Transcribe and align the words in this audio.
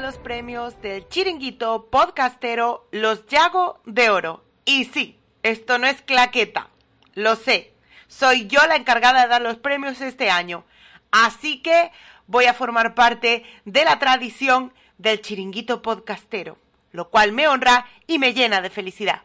Los 0.00 0.18
premios 0.18 0.82
del 0.82 1.08
chiringuito 1.08 1.86
podcastero 1.88 2.88
Los 2.90 3.26
Yago 3.26 3.80
de 3.86 4.10
Oro. 4.10 4.44
Y 4.64 4.86
sí, 4.86 5.18
esto 5.44 5.78
no 5.78 5.86
es 5.86 6.02
claqueta, 6.02 6.68
lo 7.14 7.36
sé. 7.36 7.72
Soy 8.08 8.48
yo 8.48 8.58
la 8.66 8.74
encargada 8.74 9.22
de 9.22 9.28
dar 9.28 9.40
los 9.40 9.56
premios 9.56 10.00
este 10.00 10.30
año. 10.30 10.64
Así 11.12 11.62
que 11.62 11.92
voy 12.26 12.46
a 12.46 12.54
formar 12.54 12.94
parte 12.94 13.44
de 13.64 13.84
la 13.84 14.00
tradición 14.00 14.74
del 14.98 15.20
chiringuito 15.20 15.80
podcastero, 15.80 16.58
lo 16.90 17.08
cual 17.08 17.30
me 17.30 17.46
honra 17.46 17.86
y 18.08 18.18
me 18.18 18.34
llena 18.34 18.60
de 18.60 18.70
felicidad. 18.70 19.22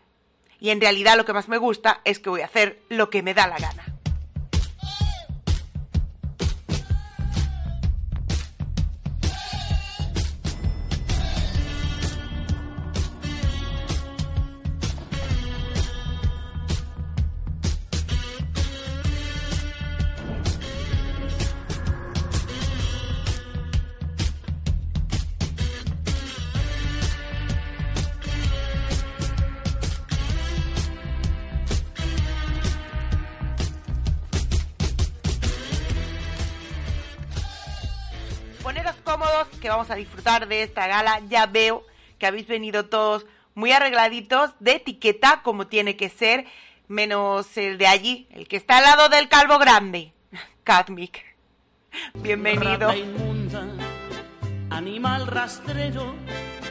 Y 0.60 0.70
en 0.70 0.80
realidad 0.80 1.18
lo 1.18 1.26
que 1.26 1.34
más 1.34 1.50
me 1.50 1.58
gusta 1.58 2.02
es 2.06 2.20
que 2.20 2.30
voy 2.30 2.42
a 2.42 2.46
hacer 2.46 2.80
lo 2.90 3.10
que 3.10 3.24
me 3.24 3.34
da 3.34 3.48
la 3.48 3.58
gana. 3.58 3.89
Que 39.70 39.74
vamos 39.74 39.92
a 39.92 39.96
disfrutar 39.96 40.48
de 40.48 40.64
esta 40.64 40.88
gala. 40.88 41.22
Ya 41.30 41.46
veo 41.46 41.86
que 42.18 42.26
habéis 42.26 42.48
venido 42.48 42.88
todos 42.88 43.28
muy 43.54 43.72
arregladitos 43.72 44.50
de 44.60 44.72
etiqueta 44.72 45.42
como 45.44 45.68
tiene 45.68 45.96
que 45.96 46.10
ser, 46.10 46.48
menos 46.88 47.56
el 47.56 47.78
de 47.78 47.86
allí, 47.86 48.28
el 48.32 48.48
que 48.48 48.58
está 48.58 48.78
al 48.78 48.84
lado 48.86 49.10
del 49.10 49.30
calvo 49.30 49.60
grande. 49.60 50.12
Cadmic. 50.64 51.24
Bienvenido. 52.16 52.96
Inmunda, 52.96 53.64
animal 54.72 55.28
rastrero, 55.28 56.16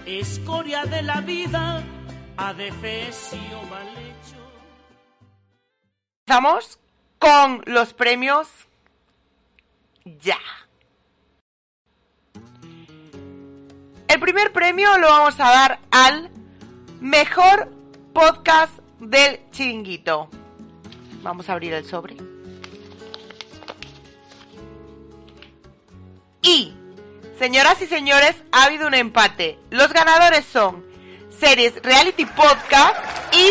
escoria 0.04 0.84
de 0.84 1.02
la 1.02 1.20
vida, 1.20 1.84
adefesio 2.36 3.62
mal 3.70 3.86
hecho. 3.90 4.42
Empezamos 6.26 6.80
con 7.20 7.62
los 7.64 7.94
premios 7.94 8.48
ya. 10.04 10.40
El 14.08 14.20
primer 14.20 14.52
premio 14.52 14.96
lo 14.98 15.08
vamos 15.08 15.38
a 15.38 15.50
dar 15.50 15.78
al 15.90 16.30
mejor 17.00 17.70
podcast 18.14 18.72
del 18.98 19.38
chiringuito. 19.50 20.30
Vamos 21.22 21.48
a 21.48 21.52
abrir 21.52 21.74
el 21.74 21.84
sobre. 21.84 22.16
Y, 26.40 26.72
señoras 27.38 27.82
y 27.82 27.86
señores, 27.86 28.34
ha 28.50 28.64
habido 28.64 28.86
un 28.86 28.94
empate. 28.94 29.58
Los 29.70 29.92
ganadores 29.92 30.46
son 30.46 30.86
Series 31.38 31.74
Reality 31.82 32.24
Podcast 32.24 32.96
y 33.32 33.46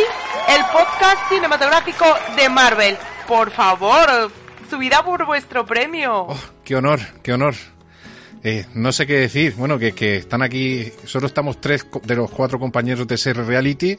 el 0.51 0.61
podcast 0.73 1.29
cinematográfico 1.29 2.05
de 2.35 2.49
Marvel. 2.49 2.97
Por 3.27 3.51
favor, 3.51 4.31
subida 4.69 5.03
por 5.03 5.25
vuestro 5.25 5.65
premio. 5.67 6.25
Oh, 6.29 6.39
qué 6.63 6.75
honor, 6.75 6.99
qué 7.21 7.33
honor. 7.33 7.53
Eh, 8.43 8.65
no 8.73 8.91
sé 8.91 9.05
qué 9.05 9.15
decir. 9.15 9.53
Bueno, 9.57 9.77
que, 9.77 9.93
que, 9.93 10.17
están 10.17 10.41
aquí, 10.41 10.91
solo 11.05 11.27
estamos 11.27 11.59
tres 11.59 11.85
de 12.03 12.15
los 12.15 12.29
cuatro 12.31 12.59
compañeros 12.59 13.07
de 13.07 13.17
Ser 13.17 13.37
Reality. 13.37 13.97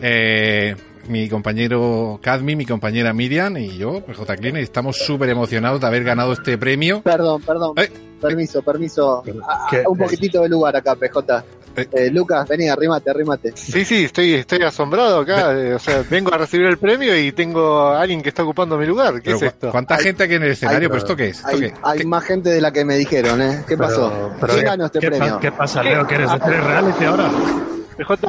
Eh, 0.00 0.76
mi 1.08 1.28
compañero 1.28 2.18
Cadmi, 2.22 2.56
mi 2.56 2.66
compañera 2.66 3.12
Miriam 3.12 3.56
y 3.56 3.76
yo, 3.78 4.00
pues 4.00 4.16
J. 4.16 4.36
Clean, 4.36 4.56
estamos 4.56 4.98
súper 4.98 5.28
emocionados 5.30 5.80
de 5.80 5.86
haber 5.86 6.04
ganado 6.04 6.32
este 6.32 6.58
premio. 6.58 7.02
Perdón, 7.02 7.42
perdón. 7.42 7.74
Eh, 7.76 7.90
permiso, 8.20 8.62
permiso. 8.62 9.22
Ah, 9.48 9.68
un 9.88 9.96
poquitito 9.96 10.42
de 10.42 10.48
lugar 10.48 10.76
acá, 10.76 10.94
PJ. 10.96 11.44
Eh. 11.76 11.88
Eh, 11.92 12.10
Lucas, 12.10 12.48
vení, 12.48 12.68
arrímate, 12.68 13.10
arrímate. 13.10 13.52
Sí, 13.54 13.84
sí, 13.84 14.04
estoy, 14.04 14.34
estoy 14.34 14.62
asombrado 14.62 15.20
acá. 15.20 15.52
eh, 15.52 15.74
o 15.74 15.78
sea, 15.78 16.02
vengo 16.08 16.32
a 16.34 16.38
recibir 16.38 16.66
el 16.66 16.78
premio 16.78 17.16
y 17.18 17.32
tengo 17.32 17.80
a 17.88 18.00
alguien 18.00 18.22
que 18.22 18.30
está 18.30 18.42
ocupando 18.42 18.78
mi 18.78 18.86
lugar. 18.86 19.14
¿Qué 19.14 19.20
pero 19.24 19.36
es 19.36 19.42
esto? 19.42 19.70
¿Cuánta 19.70 19.96
Hay- 19.96 20.02
gente 20.04 20.24
aquí 20.24 20.34
en 20.34 20.42
el 20.44 20.52
escenario? 20.52 20.80
hay- 20.80 20.88
¿Pero 20.88 20.98
esto 20.98 21.16
qué 21.16 21.28
es? 21.28 21.36
¿Esto 21.38 21.48
Hay, 21.50 21.60
qué? 21.60 21.74
hay 21.82 21.98
¿Qué- 21.98 22.06
más 22.06 22.24
gente 22.24 22.50
de 22.50 22.60
la 22.60 22.72
que 22.72 22.84
me 22.84 22.96
dijeron, 22.96 23.40
¿eh? 23.42 23.64
¿Qué 23.68 23.76
pasó? 23.76 24.32
Pero- 24.40 24.52
¿Quién 24.54 24.64
ganó 24.66 24.86
este 24.86 24.98
¿qué, 25.00 25.08
premio? 25.08 25.38
¿Qué 25.40 25.52
pasa, 25.52 25.82
Leo? 25.82 26.06
¿Que 26.06 26.14
eres 26.14 26.32
de 26.32 26.38
Tres 26.40 26.64
Reality 26.64 27.04
ahora? 27.04 27.30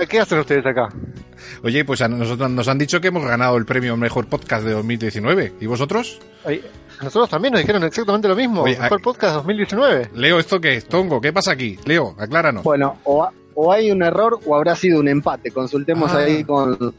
¿qué 0.07 0.19
hacen 0.19 0.39
ustedes 0.39 0.65
acá? 0.65 0.89
Oye, 1.63 1.83
pues 1.85 2.01
a 2.01 2.07
nosotros 2.07 2.49
nos 2.49 2.67
han 2.67 2.77
dicho 2.77 3.01
que 3.01 3.07
hemos 3.09 3.25
ganado 3.25 3.57
el 3.57 3.65
premio 3.65 3.97
Mejor 3.97 4.27
Podcast 4.27 4.63
de 4.63 4.71
2019. 4.71 5.53
¿Y 5.59 5.65
vosotros? 5.65 6.19
Ay, 6.45 6.63
nosotros 7.01 7.29
también 7.29 7.53
nos 7.53 7.61
dijeron 7.61 7.83
exactamente 7.83 8.27
lo 8.27 8.35
mismo. 8.35 8.61
Oye, 8.63 8.77
Mejor 8.79 8.99
ah- 8.99 9.03
podcast 9.03 9.35
2019. 9.35 10.09
Leo, 10.15 10.39
¿esto 10.39 10.59
qué 10.59 10.75
es? 10.75 10.85
Tongo, 10.85 11.21
¿qué 11.21 11.31
pasa 11.33 11.51
aquí? 11.51 11.77
Leo, 11.85 12.15
acláranos. 12.17 12.63
Bueno, 12.63 12.97
o, 13.03 13.23
ha- 13.23 13.31
o 13.55 13.71
hay 13.71 13.91
un 13.91 14.03
error 14.03 14.39
o 14.45 14.55
habrá 14.55 14.75
sido 14.75 14.99
un 14.99 15.07
empate. 15.07 15.51
Consultemos 15.51 16.11
Ah. 16.13 16.19
ahí 16.19 16.43
con. 16.43 16.93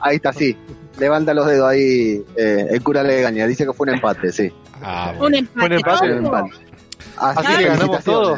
Ahí 0.00 0.16
está, 0.16 0.32
sí. 0.32 0.56
Levanta 0.98 1.34
los 1.34 1.46
dedos 1.46 1.68
ahí, 1.68 2.22
eh, 2.36 2.66
el 2.70 2.82
cura 2.82 3.02
Legaña. 3.02 3.46
Dice 3.46 3.64
que 3.66 3.72
fue 3.72 3.88
un 3.88 3.94
empate, 3.94 4.32
sí. 4.32 4.50
Ah, 4.82 5.10
Un 5.14 5.18
bueno, 5.18 5.36
empate. 5.38 5.58
Buen 5.60 5.72
empate. 5.72 6.12
Un 6.12 6.24
empate. 6.26 6.50
Así, 7.16 7.38
Así 7.46 7.56
que 7.58 7.64
ganamos 7.68 8.04
todos. 8.04 8.30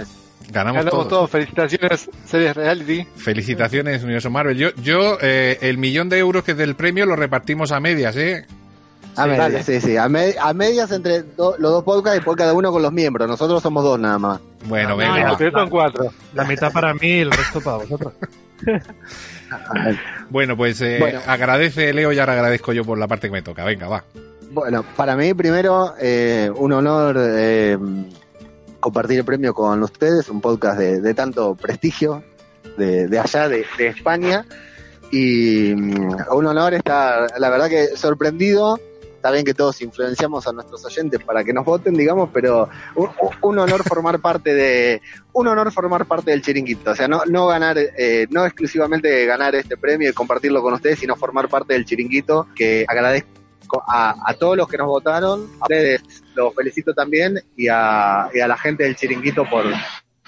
ganamos, 0.51 0.85
Ganamos 0.85 0.91
todos. 0.91 1.09
todos. 1.09 1.31
Felicitaciones, 1.31 2.11
series 2.27 2.57
reality. 2.57 3.07
Felicitaciones, 3.17 4.03
Universo 4.03 4.31
Marvel. 4.31 4.57
Yo, 4.57 4.69
yo 4.83 5.19
eh, 5.23 5.59
el 5.63 5.79
millón 5.79 6.09
de 6.09 6.19
euros 6.19 6.43
que 6.45 6.53
es 6.53 6.57
del 6.59 6.75
premio 6.75 7.07
lo 7.07 7.17
repartimos 7.17 7.71
a 7.73 7.81
medias, 7.81 8.17
¿eh? 8.17 8.45
A 9.17 9.25
Sí, 9.25 9.29
medias, 9.31 9.67
sí, 9.67 9.81
sí. 9.81 9.97
A, 9.97 10.09
me- 10.09 10.35
a 10.41 10.53
medias 10.55 10.91
entre 10.91 11.23
do- 11.23 11.57
los 11.59 11.71
dos 11.73 11.85
podcasts 11.85 12.19
y 12.21 12.25
por 12.25 12.37
cada 12.37 12.55
uno 12.55 12.73
con 12.73 12.81
los 12.83 12.93
miembros. 12.93 13.29
Nosotros 13.29 13.63
somos 13.63 13.85
dos 13.85 13.99
nada 13.99 14.19
más. 14.19 14.41
Bueno, 14.65 14.91
No, 14.91 14.97
venga. 14.97 15.37
no, 15.39 15.51
son 15.51 15.69
cuatro. 15.69 16.11
La 16.35 16.45
mitad 16.45 16.73
para 16.73 16.95
mí 16.95 17.01
y 17.09 17.21
el 17.21 17.31
resto 17.31 17.61
para 17.61 17.77
vosotros. 17.79 18.13
Bueno, 20.31 20.57
pues 20.57 20.81
eh, 20.81 20.97
Bueno. 20.99 21.21
agradece 21.27 21.93
Leo 21.93 22.13
y 22.13 22.19
ahora 22.19 22.33
agradezco 22.33 22.73
yo 22.73 22.85
por 22.85 22.97
la 22.99 23.07
parte 23.07 23.29
que 23.29 23.33
me 23.33 23.43
toca. 23.43 23.65
Venga, 23.65 23.89
va. 23.89 24.05
Bueno, 24.51 24.85
para 24.97 25.17
mí 25.17 25.35
primero 25.35 25.95
eh, 26.01 26.51
un 26.55 26.73
honor 26.73 27.17
eh, 27.19 27.77
compartir 28.81 29.19
el 29.19 29.25
premio 29.25 29.53
con 29.55 29.83
ustedes, 29.83 30.29
un 30.29 30.41
podcast 30.41 30.79
de, 30.79 31.01
de 31.01 31.15
tanto 31.15 31.55
prestigio 31.55 32.23
de, 32.77 33.09
de 33.09 33.19
allá, 33.19 33.49
de, 33.49 33.67
de 33.77 33.87
España. 33.89 34.47
Y 35.11 35.75
mm, 35.75 36.17
un 36.33 36.47
honor 36.47 36.73
estar, 36.75 37.27
la 37.39 37.51
verdad 37.51 37.69
que 37.69 37.89
sorprendido. 37.97 38.79
Está 39.23 39.31
bien 39.31 39.45
que 39.45 39.55
todos 39.55 39.81
influenciamos 39.83 40.49
a 40.49 40.53
nuestros 40.53 40.85
oyentes 40.85 41.23
para 41.23 41.45
que 41.45 41.53
nos 41.53 41.65
voten, 41.65 41.95
digamos, 41.95 42.31
pero 42.33 42.69
un, 43.41 43.57
honor 43.57 43.85
formar 43.85 44.19
parte 44.19 44.53
de, 44.53 45.01
un 45.33 45.47
honor 45.47 45.71
formar 45.71 46.07
parte 46.07 46.33
del 46.33 46.43
chiringuito. 46.43 46.91
O 46.91 46.95
sea, 46.97 47.07
no, 47.07 47.23
no 47.27 47.47
ganar, 47.47 47.79
eh, 47.79 48.27
no 48.31 48.45
exclusivamente 48.45 49.25
ganar 49.25 49.55
este 49.55 49.77
premio 49.77 50.11
y 50.11 50.13
compartirlo 50.13 50.61
con 50.61 50.75
ustedes, 50.75 50.99
sino 50.99 51.15
formar 51.15 51.49
parte 51.49 51.75
del 51.75 51.85
chiringuito, 51.85 52.49
que 52.57 52.85
agradezco 52.89 53.85
a, 53.87 54.17
a 54.27 54.35
todos 54.35 54.57
los 54.57 54.67
que 54.67 54.79
nos 54.79 54.89
votaron, 54.89 55.49
a 55.61 55.67
ustedes 55.67 56.03
los 56.35 56.53
felicito 56.53 56.93
también 56.93 57.39
y 57.57 57.69
a, 57.69 58.29
y 58.35 58.41
a 58.41 58.49
la 58.49 58.57
gente 58.57 58.83
del 58.83 58.97
chiringuito 58.97 59.49
por 59.49 59.67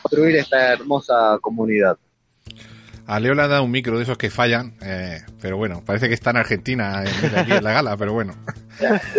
construir 0.00 0.36
esta 0.36 0.74
hermosa 0.74 1.36
comunidad. 1.40 1.98
A 3.06 3.20
Leo 3.20 3.34
le 3.34 3.42
han 3.42 3.50
dado 3.50 3.64
un 3.64 3.70
micro 3.70 3.98
de 3.98 4.04
esos 4.04 4.16
que 4.16 4.30
fallan, 4.30 4.74
eh, 4.80 5.20
pero 5.40 5.58
bueno, 5.58 5.82
parece 5.84 6.08
que 6.08 6.14
está 6.14 6.30
en 6.30 6.38
Argentina 6.38 7.04
en 7.04 7.22
vez 7.22 7.32
de 7.32 7.38
aquí 7.38 7.52
en 7.52 7.64
la 7.64 7.72
gala, 7.72 7.96
pero 7.96 8.14
bueno. 8.14 8.34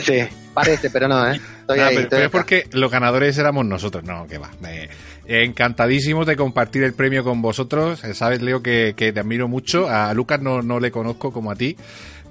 Sí, 0.02 0.22
parece, 0.54 0.90
pero 0.90 1.08
no, 1.08 1.32
¿eh? 1.32 1.40
Estoy 1.62 1.78
Nada, 1.78 1.90
ahí, 1.90 1.96
pero, 1.96 2.04
estoy 2.04 2.18
pero 2.18 2.26
es 2.26 2.32
porque 2.32 2.68
los 2.72 2.92
ganadores 2.92 3.38
éramos 3.38 3.66
nosotros, 3.66 4.04
no, 4.04 4.26
que 4.28 4.40
va. 4.40 4.50
Eh, 4.68 4.90
encantadísimos 5.28 6.26
de 6.26 6.36
compartir 6.36 6.84
el 6.84 6.94
premio 6.94 7.24
con 7.24 7.42
vosotros. 7.42 8.04
Eh, 8.04 8.14
Sabes, 8.14 8.42
Leo, 8.42 8.64
que, 8.64 8.96
que 8.98 9.14
te 9.14 9.20
admiro 9.20 9.48
mucho. 9.48 9.88
A 9.88 10.14
Lucas 10.14 10.42
no, 10.42 10.62
no 10.62 10.80
le 10.80 10.92
conozco 10.92 11.32
como 11.32 11.52
a 11.52 11.56
ti, 11.56 11.78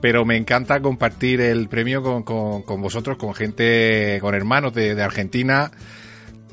pero 0.00 0.24
me 0.24 0.36
encanta 0.36 0.80
compartir 0.80 1.40
el 1.40 1.68
premio 1.68 2.02
con, 2.02 2.24
con, 2.24 2.62
con 2.62 2.82
vosotros, 2.82 3.16
con 3.16 3.32
gente, 3.34 4.18
con 4.20 4.34
hermanos 4.34 4.74
de, 4.74 4.94
de 4.94 5.02
Argentina. 5.02 5.70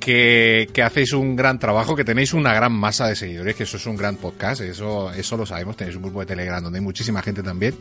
Que, 0.01 0.67
que 0.73 0.81
hacéis 0.81 1.13
un 1.13 1.35
gran 1.35 1.59
trabajo, 1.59 1.95
que 1.95 2.03
tenéis 2.03 2.33
una 2.33 2.53
gran 2.55 2.73
masa 2.73 3.07
de 3.07 3.15
seguidores, 3.15 3.55
que 3.55 3.63
eso 3.63 3.77
es 3.77 3.85
un 3.85 3.95
gran 3.95 4.15
podcast, 4.17 4.59
eso, 4.61 5.13
eso 5.13 5.37
lo 5.37 5.45
sabemos, 5.45 5.77
tenéis 5.77 5.95
un 5.95 6.01
grupo 6.01 6.19
de 6.21 6.25
Telegram 6.25 6.61
donde 6.61 6.79
hay 6.79 6.83
muchísima 6.83 7.21
gente 7.21 7.43
también. 7.43 7.75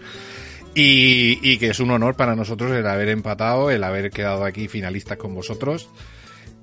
Y, 0.74 1.38
y 1.42 1.58
que 1.58 1.68
es 1.70 1.80
un 1.80 1.90
honor 1.90 2.14
para 2.16 2.36
nosotros 2.36 2.70
el 2.72 2.86
haber 2.86 3.08
empatado, 3.08 3.70
el 3.70 3.82
haber 3.82 4.10
quedado 4.10 4.44
aquí 4.44 4.68
finalistas 4.68 5.16
con 5.16 5.34
vosotros 5.34 5.88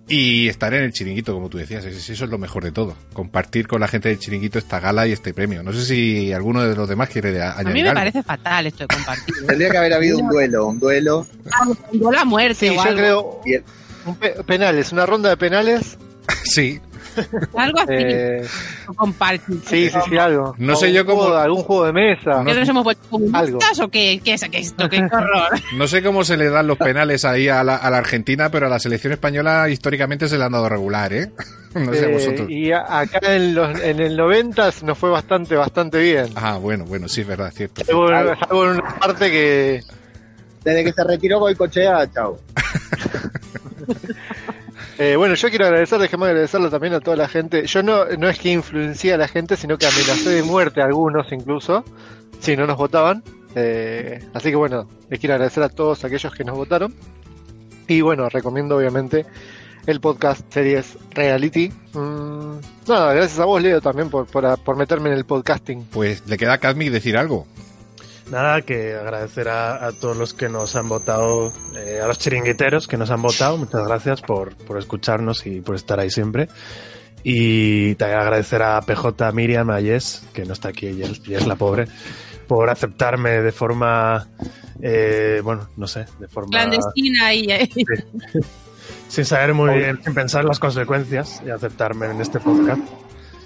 y 0.08 0.48
estar 0.48 0.74
en 0.74 0.84
el 0.84 0.94
chiringuito, 0.94 1.34
como 1.34 1.50
tú 1.50 1.58
decías. 1.58 1.84
Es- 1.84 2.08
Eso 2.10 2.24
es 2.26 2.30
lo 2.32 2.38
mejor 2.38 2.64
de 2.64 2.72
todo. 2.72 2.96
Compartir 3.12 3.68
con 3.68 3.82
la 3.82 3.88
gente 3.90 4.08
del 4.08 4.20
chiringuito 4.20 4.60
esta 4.60 4.80
gala 4.80 5.08
y 5.08 5.12
este 5.12 5.34
premio. 5.34 5.62
No 5.64 5.74
sé 5.74 5.84
si 5.84 6.32
alguno 6.32 6.64
de 6.64 6.74
los 6.76 6.88
demás 6.88 7.10
quiere 7.10 7.42
a- 7.42 7.50
A 7.52 7.60
añadir 7.60 7.74
mí 7.74 7.82
me 7.84 7.90
algo. 7.90 8.00
parece 8.00 8.24
fatal 8.24 8.68
esto 8.68 8.84
de 8.88 8.96
compartir. 8.96 9.36
Tendría 9.46 9.70
que 9.72 9.78
haber 9.78 9.94
habido 9.94 10.20
un 10.20 10.30
duelo, 10.30 10.68
un 10.68 10.80
duelo. 10.80 11.28
Yo 11.92 12.12
la 12.12 12.24
muerte 12.24 12.56
Sí, 12.56 12.70
o 12.70 12.76
yo 12.76 12.82
algo. 12.84 13.42
creo. 13.44 13.64
Un 14.08 14.16
pe- 14.16 14.36
penales, 14.46 14.92
una 14.92 15.06
ronda 15.06 15.30
de 15.30 15.38
penales. 15.38 15.98
Sí, 16.44 16.80
Algo 17.56 17.80
así. 17.80 17.88
Eh, 17.94 18.46
Compartir. 18.96 19.60
sí, 19.66 19.90
sí, 19.90 19.98
sí, 20.10 20.18
algo. 20.18 20.54
No 20.58 20.76
sé 20.76 20.92
yo 20.94 21.06
cómo- 21.06 21.24
juego- 21.24 21.38
algún 21.38 21.64
juego 21.64 21.86
de 21.86 21.94
mesa. 21.94 22.44
¿Qué 22.46 22.54
nos 22.54 22.70
hemos 22.70 22.84
vuelto 22.84 23.08
o 23.12 23.88
qué, 23.90 24.22
qué 24.24 24.34
es 24.34 24.42
qué 24.52 24.60
es 24.60 24.68
esto? 24.68 24.88
¿Qué 24.90 25.00
horror? 25.04 25.50
No 25.76 25.88
sé 25.88 26.04
cómo 26.04 26.24
se 26.24 26.38
le 26.38 26.50
dan 26.50 26.68
los 26.68 26.78
penales 26.78 27.26
ahí 27.26 27.48
a 27.50 27.64
la, 27.64 27.78
a 27.78 27.90
la 27.90 27.98
Argentina, 27.98 28.50
pero 28.52 28.68
a 28.68 28.70
la 28.70 28.78
selección 28.80 29.14
española 29.14 29.68
históricamente 29.70 30.28
se 30.28 30.38
le 30.38 30.44
han 30.44 30.52
dado 30.52 30.68
regular, 30.70 31.12
¿eh? 31.14 31.32
No 31.76 31.94
sé 31.94 32.06
Eh, 32.10 32.14
vosotros. 32.14 32.50
y 32.50 32.72
a- 32.72 33.00
acá 33.00 33.20
en, 33.36 33.56
los, 33.56 33.80
en 33.82 34.00
el 34.00 34.16
90 34.18 34.70
nos 34.84 34.98
fue 34.98 35.10
bastante, 35.10 35.56
bastante 35.56 36.00
bien. 36.00 36.28
Ah, 36.36 36.58
bueno, 36.58 36.86
bueno, 36.86 37.08
sí, 37.08 37.22
es 37.22 37.28
verdad, 37.28 37.52
cierto. 37.56 37.84
Salvo, 37.86 38.08
salvo 38.10 38.64
en 38.66 38.70
una 38.72 38.96
parte 39.00 39.32
que. 39.32 39.82
Desde 40.64 40.84
que 40.84 40.92
se 40.92 41.04
retiró 41.04 41.40
Goicochea, 41.40 42.12
chao. 42.14 42.38
eh, 44.98 45.16
bueno, 45.16 45.36
yo 45.36 45.50
quiero 45.50 45.66
agradecer, 45.66 46.00
déjame 46.00 46.28
agradecerlo 46.28 46.70
también 46.70 46.94
a 46.94 47.00
toda 47.00 47.18
la 47.18 47.28
gente. 47.28 47.66
Yo 47.66 47.84
no, 47.84 48.06
no 48.06 48.30
es 48.30 48.40
que 48.40 48.52
influencié 48.52 49.14
a 49.14 49.18
la 49.18 49.28
gente, 49.28 49.56
sino 49.56 49.78
que 49.78 49.86
amenacé 49.86 50.30
de 50.30 50.44
muerte 50.44 50.82
a 50.82 50.86
algunos 50.86 51.32
incluso, 51.32 51.84
si 52.40 52.56
no 52.56 52.68
nos 52.68 52.78
votaban. 52.78 53.24
Eh, 53.56 54.24
así 54.34 54.50
que 54.50 54.56
bueno, 54.56 54.88
les 55.10 55.20
quiero 55.20 55.36
agradecer 55.36 55.64
a 55.64 55.70
todos 55.70 56.04
aquellos 56.04 56.34
que 56.34 56.44
nos 56.44 56.56
votaron. 56.56 56.94
Y 57.88 58.02
bueno, 58.02 58.30
recomiendo 58.30 58.78
obviamente 58.78 59.26
el 59.88 60.02
podcast 60.02 60.42
Series 60.54 60.98
Reality. 61.12 61.72
Mm, 61.94 62.58
nada, 62.88 63.14
gracias 63.14 63.40
a 63.40 63.46
vos, 63.46 63.62
Leo, 63.62 63.82
también 63.82 64.10
por, 64.10 64.28
por, 64.28 64.76
meterme 64.76 65.10
en 65.10 65.16
el 65.18 65.26
podcasting. 65.26 65.86
Pues 65.86 66.28
le 66.28 66.38
queda 66.38 66.54
a 66.54 66.58
Cadmic 66.58 66.92
decir 66.92 67.18
algo. 67.18 67.48
Nada, 68.32 68.62
que 68.62 68.94
agradecer 68.94 69.48
a, 69.48 69.86
a 69.86 69.92
todos 69.94 70.18
los 70.18 70.34
que 70.34 70.50
nos 70.50 70.76
han 70.76 70.90
votado, 70.90 71.54
eh, 71.78 72.00
a 72.04 72.08
los 72.08 72.20
chiringuiteros 72.20 72.88
que 72.88 72.98
nos 72.98 73.10
han 73.10 73.22
votado. 73.22 73.58
Muchas 73.58 73.88
gracias 73.88 74.22
por, 74.22 74.56
por 74.58 74.78
escucharnos 74.78 75.46
y 75.46 75.62
por 75.62 75.76
estar 75.76 76.00
ahí 76.00 76.10
siempre. 76.10 76.50
Y 77.24 77.96
también 77.96 78.20
agradecer 78.20 78.62
a 78.62 78.82
PJ, 78.82 79.32
Miriam, 79.32 79.70
a 79.70 79.80
Yes, 79.80 80.28
que 80.34 80.46
no 80.46 80.54
está 80.54 80.70
aquí, 80.70 80.94
Yes, 80.94 81.24
Yes 81.24 81.48
la 81.48 81.56
pobre, 81.56 81.88
por 82.48 82.70
aceptarme 82.70 83.42
de 83.42 83.52
forma, 83.52 84.28
eh, 84.82 85.42
bueno, 85.44 85.70
no 85.78 85.88
sé, 85.88 86.06
de 86.20 86.28
forma... 86.28 86.52
Clandestina 86.52 87.34
y 87.34 87.48
Sin 89.08 89.26
saber 89.26 89.54
muy 89.54 89.74
bien, 89.78 90.02
sin 90.04 90.14
pensar 90.14 90.44
las 90.44 90.60
consecuencias 90.60 91.42
y 91.46 91.50
aceptarme 91.50 92.08
en 92.08 92.22
este 92.22 92.40
podcast. 92.40 92.82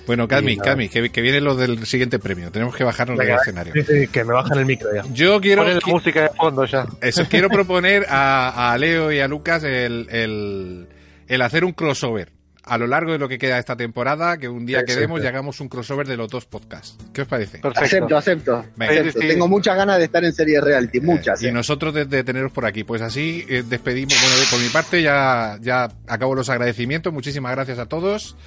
Bueno, 0.08 0.28
Cadmic, 0.28 0.60
nada. 0.60 0.72
Cadmic, 0.72 0.92
que, 0.92 1.10
que 1.10 1.22
viene 1.22 1.42
lo 1.42 1.56
del 1.56 1.86
siguiente 1.86 2.20
premio. 2.20 2.52
Tenemos 2.52 2.76
que 2.76 2.84
bajarnos 2.84 3.18
del 3.18 3.30
escenario. 3.30 3.74
sí, 3.74 3.84
sí, 3.84 4.08
que 4.08 4.24
me 4.24 4.34
bajan 4.34 4.58
el 4.60 4.66
micro 4.66 4.90
ya. 4.94 5.04
Yo 5.14 5.40
quiero, 5.40 5.64
la 5.64 5.80
qui- 5.80 5.92
música 5.92 6.24
de 6.24 6.30
fondo 6.30 6.66
ya. 6.66 6.86
eso, 7.02 7.26
quiero 7.30 7.50
proponer 7.52 8.06
a, 8.10 8.72
a 8.74 8.78
Leo 8.78 9.12
y 9.12 9.20
a 9.20 9.28
Lucas 9.28 9.64
el, 9.64 10.08
el, 10.10 10.88
el 11.28 11.42
hacer 11.42 11.64
un 11.66 11.74
crossover 11.74 12.32
a 12.64 12.78
lo 12.78 12.86
largo 12.86 13.12
de 13.12 13.18
lo 13.18 13.28
que 13.28 13.40
queda 13.40 13.56
de 13.56 13.60
esta 13.62 13.76
temporada, 13.76 14.38
que 14.38 14.48
un 14.48 14.68
día 14.68 14.84
quedemos 14.86 15.20
sí. 15.20 15.26
y 15.26 15.28
hagamos 15.28 15.60
un 15.62 15.68
crossover 15.68 16.08
de 16.08 16.16
los 16.16 16.30
dos 16.30 16.46
podcasts. 16.46 16.96
¿Qué 17.12 17.24
os 17.24 17.28
parece? 17.28 17.58
Perfecto. 17.58 17.84
Acepto, 17.84 18.18
acepto. 18.18 18.66
Venga. 18.78 18.94
acepto. 18.94 19.12
Sí, 19.14 19.20
sí. 19.22 19.28
Tengo 19.34 19.48
muchas 19.48 19.76
ganas 19.76 19.98
de 19.98 20.04
estar 20.06 20.24
en 20.24 20.32
serie 20.32 20.62
reality, 20.62 21.02
muchas. 21.02 21.42
Y 21.42 21.48
eh. 21.48 21.52
nosotros 21.52 21.92
de, 21.92 22.06
de 22.06 22.24
teneros 22.24 22.52
por 22.52 22.68
aquí. 22.68 22.84
Pues 22.84 23.02
así 23.02 23.44
eh, 23.50 23.64
despedimos. 23.68 24.14
Bueno, 24.22 24.36
por 24.52 24.60
mi 24.60 24.70
parte 24.70 25.02
ya, 25.02 25.58
ya 25.60 25.90
acabo 26.08 26.36
los 26.36 26.50
agradecimientos. 26.50 27.12
Muchísimas 27.12 27.52
gracias 27.54 27.80
a 27.80 27.88
todos. 27.88 28.38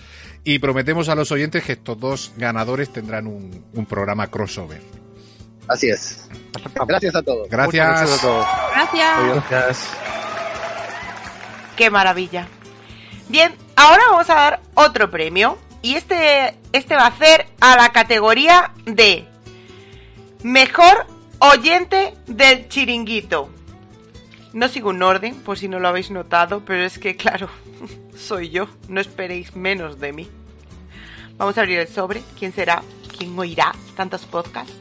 Y 0.45 0.59
prometemos 0.59 1.09
a 1.09 1.15
los 1.15 1.33
oyentes 1.33 1.65
que 1.65 1.73
estos 1.73 1.99
dos 1.99 2.33
ganadores 2.37 2.93
tendrán 2.93 3.27
un, 3.27 3.65
un 3.73 3.87
programa 3.87 4.27
crossover. 4.31 4.83
Así 5.67 5.89
es. 5.89 6.29
Gracias 6.87 7.15
a 7.15 7.23
todos. 7.23 7.49
Muchas 7.49 7.51
Gracias. 7.51 7.87
gracias 7.89 8.19
a 8.19 8.23
todos. 8.23 8.47
Gracias. 8.75 9.51
Gracias. 9.51 9.91
¡Qué 11.77 11.91
maravilla! 11.91 12.47
Bien, 13.29 13.55
ahora 13.75 14.03
vamos 14.11 14.29
a 14.31 14.35
dar 14.35 14.61
otro 14.75 15.11
premio. 15.11 15.59
Y 15.83 15.95
este, 15.97 16.55
este 16.73 16.95
va 16.95 17.07
a 17.07 17.19
ser 17.19 17.47
a 17.61 17.77
la 17.77 17.91
categoría 17.93 18.73
de 18.85 19.27
Mejor 20.43 21.07
Oyente 21.41 22.15
del 22.27 22.69
Chiringuito. 22.69 23.51
No 24.55 24.69
sigo 24.69 24.91
un 24.91 25.03
orden, 25.03 25.35
por 25.43 25.59
si 25.59 25.67
no 25.69 25.81
lo 25.81 25.89
habéis 25.89 26.13
notado, 26.13 26.65
pero 26.65 26.85
es 26.85 27.01
que, 27.01 27.17
claro, 27.17 27.49
soy 28.17 28.51
yo. 28.51 28.69
No 28.89 29.01
esperéis 29.01 29.57
menos 29.57 29.99
de 29.99 30.13
mí. 30.13 30.31
Vamos 31.37 31.59
a 31.59 31.63
abrir 31.63 31.81
el 31.81 31.89
sobre. 31.89 32.23
¿Quién 32.39 32.53
será? 32.53 32.81
¿Quién 33.19 33.37
oirá 33.37 33.75
tantos 33.97 34.25
podcasts? 34.25 34.73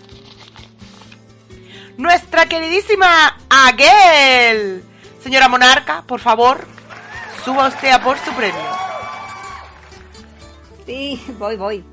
Nuestra 1.98 2.46
queridísima 2.46 3.38
Aguel. 3.50 4.84
Señora 5.22 5.48
Monarca, 5.48 6.04
por 6.04 6.19
favor, 6.19 6.66
suba 7.44 7.68
usted 7.68 7.90
a 7.90 8.04
por 8.04 8.18
su 8.19 8.31
premio. 8.34 8.62
Sí, 10.86 11.24
voy, 11.40 11.56
voy. 11.56 11.84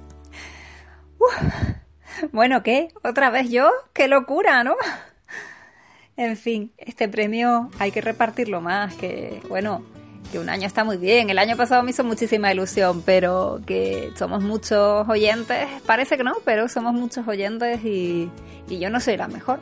Bueno, 2.33 2.63
¿qué? 2.63 2.89
¿Otra 3.03 3.31
vez 3.31 3.49
yo? 3.51 3.71
¡Qué 3.95 4.09
locura, 4.09 4.65
¿no? 4.65 4.77
En 6.21 6.37
fin, 6.37 6.71
este 6.77 7.09
premio 7.09 7.71
hay 7.79 7.93
que 7.93 8.03
repartirlo 8.03 8.61
más, 8.61 8.95
que 8.95 9.41
bueno, 9.49 9.83
que 10.31 10.39
un 10.39 10.51
año 10.51 10.67
está 10.67 10.85
muy 10.85 10.99
bien. 10.99 11.31
El 11.31 11.39
año 11.39 11.57
pasado 11.57 11.83
me 11.83 11.93
hizo 11.93 12.05
muchísima 12.05 12.53
ilusión, 12.53 13.01
pero 13.01 13.63
que 13.65 14.13
somos 14.17 14.43
muchos 14.43 15.09
oyentes, 15.09 15.67
parece 15.87 16.19
que 16.19 16.23
no, 16.23 16.35
pero 16.45 16.69
somos 16.69 16.93
muchos 16.93 17.27
oyentes 17.27 17.83
y, 17.87 18.29
y 18.69 18.79
yo 18.79 18.91
no 18.91 19.01
soy 19.01 19.17
la 19.17 19.29
mejor. 19.29 19.61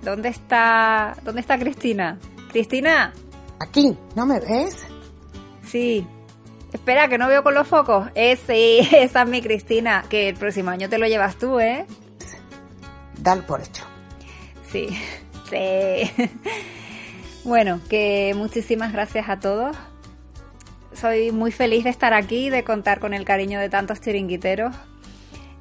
¿Dónde 0.00 0.30
está, 0.30 1.14
dónde 1.22 1.42
está 1.42 1.58
Cristina? 1.58 2.18
Cristina, 2.50 3.12
Aquí, 3.60 3.94
¿no 4.16 4.24
me 4.24 4.40
ves? 4.40 4.86
Sí. 5.66 6.06
Espera, 6.72 7.08
que 7.08 7.18
no 7.18 7.28
veo 7.28 7.42
con 7.42 7.52
los 7.52 7.68
focos. 7.68 8.08
Eh, 8.14 8.38
sí, 8.46 8.88
esa 8.96 9.24
es 9.24 9.28
mi 9.28 9.42
Cristina. 9.42 10.02
Que 10.08 10.30
el 10.30 10.36
próximo 10.36 10.70
año 10.70 10.88
te 10.88 10.96
lo 10.96 11.06
llevas 11.06 11.36
tú, 11.36 11.60
¿eh? 11.60 11.84
Dal 13.18 13.44
por 13.44 13.60
hecho. 13.60 13.84
Sí, 14.72 14.88
Bueno, 17.44 17.80
que 17.88 18.34
muchísimas 18.36 18.92
gracias 18.92 19.28
a 19.30 19.40
todos. 19.40 19.74
Soy 20.92 21.32
muy 21.32 21.50
feliz 21.50 21.84
de 21.84 21.88
estar 21.90 22.12
aquí, 22.12 22.50
de 22.50 22.62
contar 22.62 23.00
con 23.00 23.14
el 23.14 23.24
cariño 23.24 23.58
de 23.58 23.70
tantos 23.70 24.02
chiringuiteros. 24.02 24.74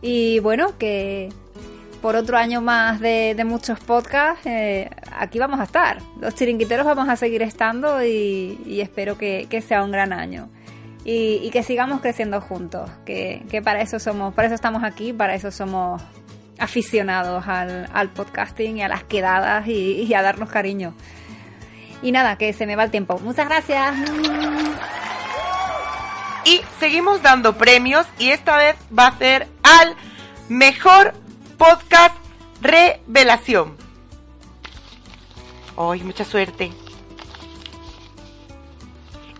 Y 0.02 0.40
bueno, 0.40 0.78
que 0.78 1.30
por 2.02 2.18
otro 2.18 2.38
año 2.38 2.62
más 2.62 3.00
de, 3.00 3.42
muchos 3.46 3.80
podcasts, 3.80 4.46
eh, 4.46 4.90
aquí 5.18 5.40
vamos 5.40 5.62
a 5.62 5.64
estar. 5.64 6.00
Los 6.20 6.36
chiringuiteros 6.36 6.86
vamos 6.86 7.08
a 7.08 7.16
seguir 7.16 7.42
estando 7.42 8.04
y, 8.04 8.82
espero 8.82 9.18
que, 9.18 9.64
sea 9.66 9.84
un 9.84 9.92
gran 9.92 10.12
año. 10.12 10.50
Y, 11.06 11.40
y 11.42 11.52
que 11.52 11.64
sigamos 11.64 12.02
creciendo 12.02 12.42
juntos, 12.42 12.90
que, 13.06 13.46
que 13.50 13.62
para 13.62 13.82
eso 13.82 13.98
somos, 13.98 14.34
para 14.34 14.48
eso 14.48 14.56
estamos 14.56 14.84
aquí, 14.84 15.14
para 15.14 15.36
eso 15.36 15.52
somos 15.52 16.02
aficionados 16.60 17.48
al, 17.48 17.90
al 17.94 18.10
podcasting 18.10 18.78
y 18.78 18.84
a 18.84 18.88
las 18.88 19.04
quedadas 19.04 19.68
y, 19.68 20.04
y 20.04 20.14
a 20.14 20.22
darnos 20.22 20.50
cariño. 20.50 20.94
Y 22.02 22.12
nada, 22.12 22.38
que 22.38 22.54
se 22.54 22.66
me 22.66 22.76
va 22.76 22.84
el 22.84 22.92
tiempo. 22.92 23.20
Muchas 23.20 23.48
gracias. 23.48 23.96
Y 26.46 26.62
seguimos 26.80 27.22
dando 27.22 27.58
premios 27.58 28.06
y 28.20 28.30
esta 28.30 28.56
vez 28.58 28.76
va 28.98 29.08
a 29.08 29.18
ser 29.18 29.48
al 29.64 29.96
mejor 30.48 31.14
podcast 31.58 32.16
revelación. 32.62 33.76
¡Ay, 35.78 36.04
mucha 36.04 36.24
suerte! 36.24 36.72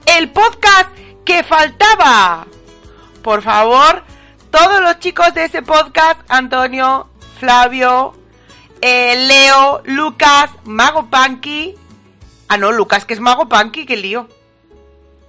El 0.06 0.32
podcast 0.32 0.90
que 1.24 1.44
faltaba. 1.44 2.48
Por 3.22 3.42
favor, 3.42 4.04
todos 4.58 4.82
los 4.82 4.98
chicos 4.98 5.36
de 5.36 5.46
ese 5.46 5.62
podcast, 5.62 6.20
Antonio, 6.30 7.08
Flavio, 7.40 8.16
eh, 8.82 9.28
Leo, 9.28 9.84
Lucas, 9.86 10.50
Mago 10.64 11.12
Punky. 11.12 11.76
Ah, 12.48 12.58
no, 12.58 12.72
Lucas, 12.72 13.06
que 13.06 13.14
es 13.14 13.20
Mago 13.20 13.48
Punky, 13.48 13.86
qué 13.86 13.96
lío. 13.96 14.28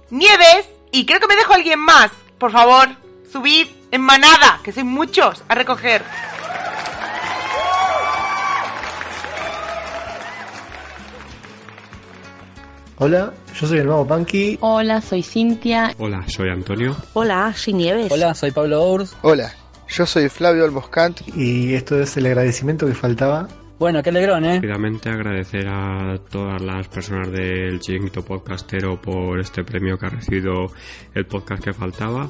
Nieves, 0.09 0.67
y 0.91 1.05
creo 1.05 1.19
que 1.19 1.27
me 1.27 1.35
dejo 1.35 1.53
alguien 1.53 1.77
más. 1.77 2.09
Por 2.39 2.51
favor, 2.51 2.89
subid 3.31 3.67
en 3.91 4.01
manada, 4.01 4.61
que 4.63 4.71
sois 4.71 4.85
muchos, 4.87 5.43
a 5.47 5.53
recoger. 5.53 6.03
Hola, 12.97 13.33
yo 13.59 13.67
soy 13.67 13.79
el 13.79 13.87
Mago 13.87 14.07
Punky. 14.07 14.57
Hola, 14.61 15.01
soy 15.01 15.21
Cintia. 15.21 15.93
Hola, 15.97 16.23
soy 16.27 16.49
Antonio. 16.49 16.95
Hola, 17.13 17.53
soy 17.53 17.73
Nieves. 17.73 18.09
Hola, 18.09 18.33
soy 18.33 18.51
Pablo 18.51 18.81
Ours. 18.81 19.17
Hola, 19.21 19.53
yo 19.89 20.05
soy 20.05 20.29
Flavio 20.29 20.63
Alboscant. 20.63 21.19
Y 21.35 21.73
esto 21.73 21.99
es 21.99 22.15
el 22.15 22.27
agradecimiento 22.27 22.87
que 22.87 22.93
faltaba. 22.93 23.49
Bueno, 23.77 24.01
qué 24.01 24.11
alegrón, 24.11 24.45
¿eh? 24.45 24.55
Rápidamente 24.55 25.09
agradecer 25.09 25.67
a 25.67 26.17
todas 26.29 26.61
las 26.61 26.87
personas 26.87 27.31
del 27.31 27.81
Chiringuito 27.81 28.23
Podcastero 28.23 29.01
por 29.01 29.39
este 29.39 29.65
premio 29.65 29.97
que 29.97 30.05
ha 30.05 30.09
recibido 30.09 30.71
el 31.13 31.25
podcast 31.25 31.61
que 31.61 31.73
faltaba. 31.73 32.29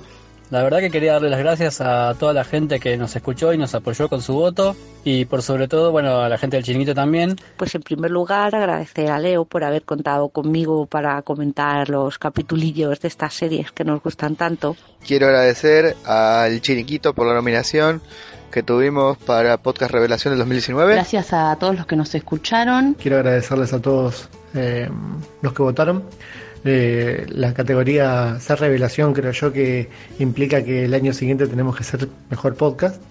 La 0.49 0.63
verdad 0.63 0.79
que 0.79 0.89
quería 0.89 1.13
darle 1.13 1.29
las 1.29 1.39
gracias 1.39 1.79
a 1.79 2.15
toda 2.17 2.33
la 2.33 2.43
gente 2.43 2.79
que 2.79 2.97
nos 2.97 3.15
escuchó 3.15 3.53
y 3.53 3.57
nos 3.57 3.75
apoyó 3.75 4.09
con 4.09 4.21
su 4.23 4.33
voto 4.33 4.75
y 5.03 5.25
por 5.25 5.43
sobre 5.43 5.67
todo, 5.67 5.91
bueno, 5.91 6.21
a 6.21 6.29
la 6.29 6.39
gente 6.39 6.57
del 6.57 6.63
chiringuito 6.63 6.95
también. 6.95 7.35
Pues 7.55 7.75
en 7.75 7.83
primer 7.83 8.09
lugar 8.09 8.55
agradecer 8.55 9.11
a 9.11 9.19
Leo 9.19 9.45
por 9.45 9.63
haber 9.63 9.83
contado 9.83 10.29
conmigo 10.29 10.87
para 10.87 11.21
comentar 11.21 11.89
los 11.89 12.17
capitulillos 12.17 12.99
de 12.99 13.07
estas 13.07 13.35
series 13.35 13.71
que 13.71 13.83
nos 13.83 14.01
gustan 14.01 14.35
tanto. 14.35 14.75
Quiero 15.05 15.27
agradecer 15.27 15.95
al 16.03 16.59
Chiringuito 16.61 17.13
por 17.13 17.27
la 17.27 17.35
nominación 17.35 18.01
que 18.51 18.63
tuvimos 18.63 19.17
para 19.19 19.57
Podcast 19.57 19.91
Revelación 19.91 20.31
del 20.31 20.39
2019. 20.39 20.93
Gracias 20.93 21.31
a 21.31 21.55
todos 21.59 21.75
los 21.75 21.85
que 21.85 21.95
nos 21.95 22.13
escucharon. 22.15 22.95
Quiero 22.99 23.17
agradecerles 23.17 23.71
a 23.73 23.79
todos 23.79 24.29
eh, 24.55 24.89
los 25.41 25.53
que 25.53 25.61
votaron. 25.61 26.03
La 26.63 27.53
categoría 27.53 28.37
ser 28.39 28.59
revelación 28.59 29.13
creo 29.13 29.31
yo 29.31 29.53
que 29.53 29.89
implica 30.19 30.63
que 30.63 30.85
el 30.85 30.93
año 30.93 31.13
siguiente 31.13 31.47
tenemos 31.47 31.75
que 31.75 31.83
hacer 31.83 32.09
mejor 32.29 32.55
podcast, 32.55 33.01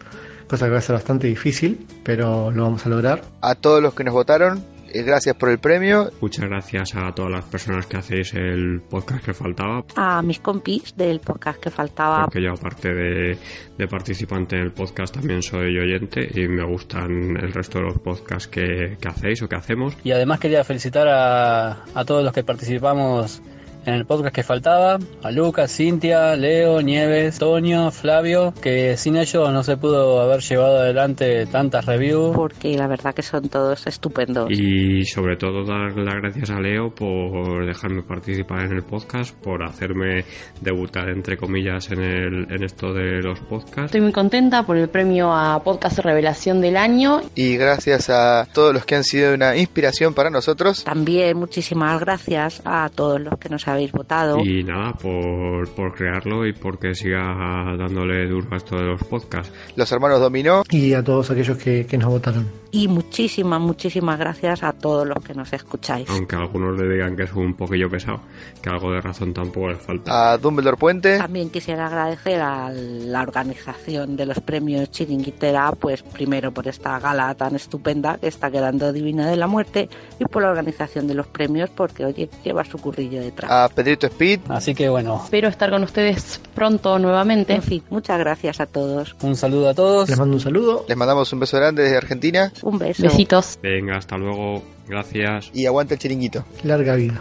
cosa 0.48 0.66
que 0.66 0.72
va 0.72 0.78
a 0.78 0.82
ser 0.82 0.94
bastante 0.94 1.26
difícil, 1.26 1.86
pero 2.04 2.50
lo 2.50 2.62
vamos 2.64 2.84
a 2.84 2.88
lograr. 2.88 3.22
A 3.40 3.54
todos 3.54 3.82
los 3.82 3.94
que 3.94 4.04
nos 4.04 4.14
votaron, 4.14 4.62
gracias 4.92 5.36
por 5.36 5.50
el 5.50 5.58
premio. 5.58 6.10
Muchas 6.20 6.46
gracias 6.46 6.94
a 6.94 7.12
todas 7.12 7.30
las 7.30 7.44
personas 7.44 7.86
que 7.86 7.96
hacéis 7.96 8.34
el 8.34 8.80
podcast 8.88 9.24
que 9.24 9.34
faltaba. 9.34 9.84
A 9.96 10.22
mis 10.22 10.40
compis 10.40 10.96
del 10.96 11.20
podcast 11.20 11.60
que 11.60 11.70
faltaba. 11.70 12.24
Porque 12.24 12.42
yo 12.42 12.52
aparte 12.52 12.92
de, 12.92 13.38
de 13.76 13.88
participante 13.88 14.56
en 14.56 14.62
el 14.62 14.72
podcast 14.72 15.14
también 15.14 15.42
soy 15.42 15.78
oyente 15.78 16.28
y 16.34 16.48
me 16.48 16.64
gustan 16.64 17.36
el 17.36 17.52
resto 17.52 17.78
de 17.78 17.84
los 17.84 17.98
podcasts 17.98 18.48
que, 18.48 18.96
que 19.00 19.08
hacéis 19.08 19.42
o 19.42 19.48
que 19.48 19.56
hacemos. 19.56 19.96
Y 20.04 20.12
además 20.12 20.40
quería 20.40 20.64
felicitar 20.64 21.08
a, 21.08 21.84
a 21.94 22.04
todos 22.04 22.24
los 22.24 22.32
que 22.32 22.42
participamos 22.44 23.42
en 23.88 23.94
el 23.94 24.04
podcast 24.04 24.34
que 24.34 24.42
faltaba, 24.42 24.98
a 25.22 25.30
Lucas, 25.30 25.74
Cintia, 25.74 26.36
Leo, 26.36 26.82
Nieves, 26.82 27.38
Toño, 27.38 27.90
Flavio, 27.90 28.52
que 28.60 28.96
sin 28.96 29.16
ellos 29.16 29.52
no 29.52 29.62
se 29.62 29.76
pudo 29.76 30.20
haber 30.20 30.40
llevado 30.40 30.78
adelante 30.78 31.46
tantas 31.46 31.86
reviews. 31.86 32.36
Porque 32.36 32.76
la 32.76 32.86
verdad 32.86 33.14
que 33.14 33.22
son 33.22 33.48
todos 33.48 33.86
estupendos. 33.86 34.50
Y 34.50 35.04
sobre 35.04 35.36
todo 35.36 35.64
dar 35.64 35.96
las 35.96 36.14
gracias 36.16 36.50
a 36.50 36.60
Leo 36.60 36.94
por 36.94 37.66
dejarme 37.66 38.02
participar 38.02 38.66
en 38.66 38.72
el 38.72 38.82
podcast, 38.82 39.34
por 39.34 39.62
hacerme 39.62 40.24
debutar 40.60 41.08
entre 41.08 41.36
comillas 41.36 41.90
en, 41.90 42.02
el, 42.02 42.52
en 42.52 42.62
esto 42.62 42.92
de 42.92 43.22
los 43.22 43.40
podcasts. 43.40 43.86
Estoy 43.86 44.00
muy 44.02 44.12
contenta 44.12 44.64
por 44.64 44.76
el 44.76 44.88
premio 44.88 45.32
a 45.32 45.62
Podcast 45.62 45.98
Revelación 46.00 46.60
del 46.60 46.76
Año. 46.76 47.22
Y 47.34 47.56
gracias 47.56 48.10
a 48.10 48.46
todos 48.52 48.74
los 48.74 48.84
que 48.84 48.96
han 48.96 49.04
sido 49.04 49.34
una 49.34 49.56
inspiración 49.56 50.12
para 50.12 50.30
nosotros. 50.30 50.84
También 50.84 51.36
muchísimas 51.38 52.00
gracias 52.00 52.60
a 52.64 52.90
todos 52.94 53.20
los 53.20 53.38
que 53.38 53.48
nos 53.48 53.66
habéis 53.78 53.92
votado. 53.92 54.38
Y 54.44 54.62
nada, 54.62 54.92
por, 54.92 55.68
por 55.70 55.94
crearlo 55.94 56.46
y 56.46 56.52
porque 56.52 56.94
siga 56.94 57.76
dándole 57.78 58.26
duro 58.26 58.48
a 58.50 58.56
esto 58.56 58.76
de 58.76 58.84
los 58.84 59.02
podcasts. 59.04 59.52
Los 59.76 59.90
hermanos 59.92 60.20
Dominó. 60.20 60.62
Y 60.70 60.92
a 60.92 61.02
todos 61.02 61.30
aquellos 61.30 61.56
que, 61.58 61.86
que 61.86 61.96
nos 61.96 62.10
votaron. 62.10 62.46
Y 62.70 62.88
muchísimas, 62.88 63.60
muchísimas 63.60 64.18
gracias 64.18 64.62
a 64.62 64.72
todos 64.72 65.06
los 65.06 65.24
que 65.24 65.34
nos 65.34 65.52
escucháis. 65.52 66.08
Aunque 66.10 66.36
algunos 66.36 66.78
le 66.78 66.88
digan 66.88 67.16
que 67.16 67.22
es 67.22 67.32
un 67.32 67.54
poquillo 67.54 67.88
pesado, 67.88 68.20
que 68.60 68.68
algo 68.68 68.92
de 68.92 69.00
razón 69.00 69.32
tampoco 69.32 69.68
le 69.68 69.76
falta. 69.76 70.32
A 70.32 70.38
Dumbledore 70.38 70.76
Puente. 70.76 71.18
También 71.18 71.48
quisiera 71.50 71.86
agradecer 71.86 72.40
a 72.40 72.70
la 72.70 73.22
organización 73.22 74.16
de 74.16 74.26
los 74.26 74.40
premios 74.40 74.90
Chiringuitera, 74.90 75.72
pues 75.72 76.02
primero 76.02 76.52
por 76.52 76.68
esta 76.68 76.98
gala 76.98 77.34
tan 77.34 77.56
estupenda 77.56 78.18
que 78.18 78.28
está 78.28 78.50
quedando 78.50 78.92
Divina 78.92 79.28
de 79.30 79.36
la 79.36 79.46
Muerte 79.46 79.88
y 80.18 80.24
por 80.26 80.42
la 80.42 80.50
organización 80.50 81.06
de 81.06 81.14
los 81.14 81.26
premios 81.26 81.70
porque, 81.70 82.04
oye, 82.04 82.28
lleva 82.44 82.64
su 82.64 82.78
currillo 82.78 83.20
detrás. 83.20 83.50
A 83.50 83.68
Pedrito 83.74 84.06
Speed. 84.06 84.40
Así 84.48 84.74
que 84.74 84.88
bueno. 84.88 85.22
Espero 85.24 85.48
estar 85.48 85.70
con 85.70 85.82
ustedes 85.84 86.40
pronto 86.54 86.98
nuevamente. 86.98 87.54
En 87.54 87.62
fin, 87.62 87.82
muchas 87.88 88.18
gracias 88.18 88.60
a 88.60 88.66
todos. 88.66 89.16
Un 89.22 89.36
saludo 89.36 89.70
a 89.70 89.74
todos. 89.74 90.08
Les 90.08 90.18
mando 90.18 90.34
un 90.34 90.40
saludo. 90.40 90.84
Les 90.86 90.96
mandamos 90.96 91.32
un 91.32 91.40
beso 91.40 91.56
grande 91.56 91.82
desde 91.82 91.96
Argentina. 91.96 92.52
Un 92.62 92.78
beso. 92.78 93.02
Besitos. 93.02 93.58
Venga, 93.62 93.96
hasta 93.96 94.16
luego. 94.16 94.62
Gracias. 94.86 95.50
Y 95.52 95.66
aguanta 95.66 95.94
el 95.94 96.00
chiringuito. 96.00 96.44
Larga 96.62 96.94
vida. 96.94 97.20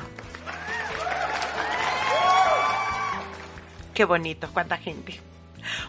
Qué 3.93 4.05
bonito, 4.05 4.47
cuánta 4.53 4.77
gente. 4.77 5.19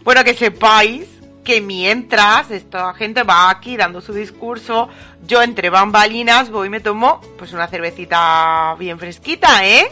Bueno, 0.02 0.24
que 0.24 0.34
sepáis 0.34 1.06
que 1.44 1.60
mientras 1.60 2.50
esta 2.50 2.92
gente 2.94 3.22
va 3.22 3.50
aquí 3.50 3.76
dando 3.76 4.00
su 4.00 4.12
discurso, 4.12 4.88
yo 5.26 5.42
entre 5.42 5.70
bambalinas 5.70 6.50
voy 6.50 6.66
y 6.66 6.70
me 6.70 6.80
tomo 6.80 7.20
pues 7.38 7.52
una 7.52 7.68
cervecita 7.68 8.74
bien 8.78 8.98
fresquita, 8.98 9.66
¿eh? 9.66 9.88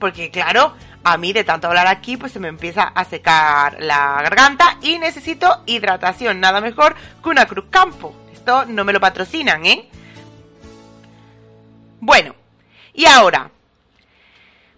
Porque 0.00 0.30
claro, 0.30 0.74
a 1.04 1.16
mí 1.16 1.32
de 1.32 1.44
tanto 1.44 1.68
hablar 1.68 1.86
aquí 1.86 2.16
pues 2.16 2.32
se 2.32 2.40
me 2.40 2.48
empieza 2.48 2.82
a 2.82 3.04
secar 3.04 3.76
la 3.80 4.20
garganta 4.22 4.78
y 4.82 4.98
necesito 4.98 5.62
hidratación, 5.66 6.40
nada 6.40 6.60
mejor 6.60 6.96
que 7.22 7.28
una 7.28 7.46
Cruz 7.46 7.66
Campo. 7.70 8.12
No 8.46 8.84
me 8.84 8.92
lo 8.92 9.00
patrocinan, 9.00 9.66
¿eh? 9.66 9.90
Bueno, 11.98 12.34
y 12.94 13.04
ahora 13.04 13.50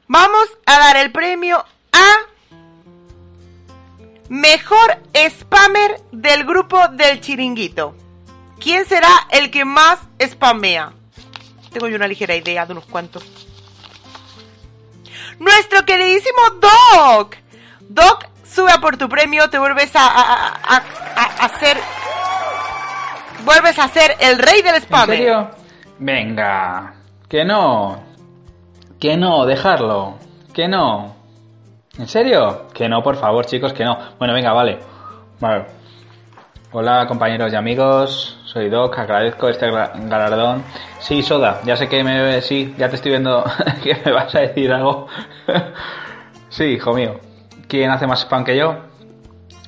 vamos 0.07 0.49
a 0.65 0.79
dar 0.79 0.97
el 0.97 1.13
premio 1.13 1.63
a 1.93 2.15
Mejor 4.31 4.99
spammer 5.15 6.03
del 6.13 6.45
grupo 6.45 6.89
del 6.89 7.21
chiringuito. 7.21 7.95
¿Quién 8.59 8.87
será 8.87 9.09
el 9.31 9.51
que 9.51 9.65
más 9.65 9.99
spamea? 10.23 10.93
Tengo 11.73 11.89
yo 11.89 11.97
una 11.97 12.09
ligera 12.09 12.37
idea 12.37 12.65
de 12.65 12.73
unos 12.73 12.87
cuantos. 12.87 13.25
Nuestro 15.39 15.85
queridísimo 15.85 16.41
Doc. 16.61 17.37
Doc, 17.81 18.27
sube 18.45 18.73
a 18.73 18.81
por 18.81 18.97
tu 18.97 19.09
premio, 19.09 19.49
te 19.51 19.59
vuelves 19.59 19.95
a, 19.95 20.07
a, 20.07 20.57
a, 20.57 20.77
a 21.17 21.45
hacer... 21.45 21.79
Vuelves 23.49 23.79
a 23.79 23.89
ser 23.89 24.15
el 24.21 24.39
rey 24.39 24.61
del 24.61 24.75
spam. 24.75 25.11
¿En 25.11 25.17
serio? 25.17 25.51
Venga. 26.01 26.93
Que 27.27 27.47
no. 27.47 27.99
Que 29.01 29.17
no, 29.17 29.47
dejarlo. 29.47 30.19
Que 30.53 30.69
no. 30.69 31.17
¿En 31.99 32.07
serio? 32.09 32.67
Que 32.75 32.91
no, 32.91 33.03
por 33.03 33.17
favor, 33.17 33.47
chicos, 33.47 33.73
que 33.73 33.87
no. 33.87 33.97
Bueno, 34.19 34.35
venga, 34.35 34.53
vale. 34.53 34.81
Vale. 35.41 35.65
Hola, 36.73 37.07
compañeros 37.09 37.51
y 37.51 37.57
amigos. 37.57 38.39
Soy 38.45 38.69
Doc, 38.69 38.99
agradezco 38.99 39.49
este 39.49 39.71
galardón. 39.71 40.63
Sí, 40.99 41.23
Soda, 41.23 41.63
ya 41.65 41.75
sé 41.75 41.89
que 41.89 42.05
me... 42.05 42.43
Sí, 42.43 42.75
ya 42.77 42.91
te 42.91 42.97
estoy 42.97 43.13
viendo 43.13 43.45
que 43.83 43.99
me 44.05 44.13
vas 44.13 44.35
a 44.35 44.41
decir 44.41 44.71
algo. 44.71 45.07
sí, 46.51 46.65
hijo 46.65 46.93
mío. 46.93 47.19
¿Quién 47.67 47.91
hace 47.93 48.07
más 48.07 48.21
spam 48.21 48.45
que 48.45 48.59
yo? 48.59 48.77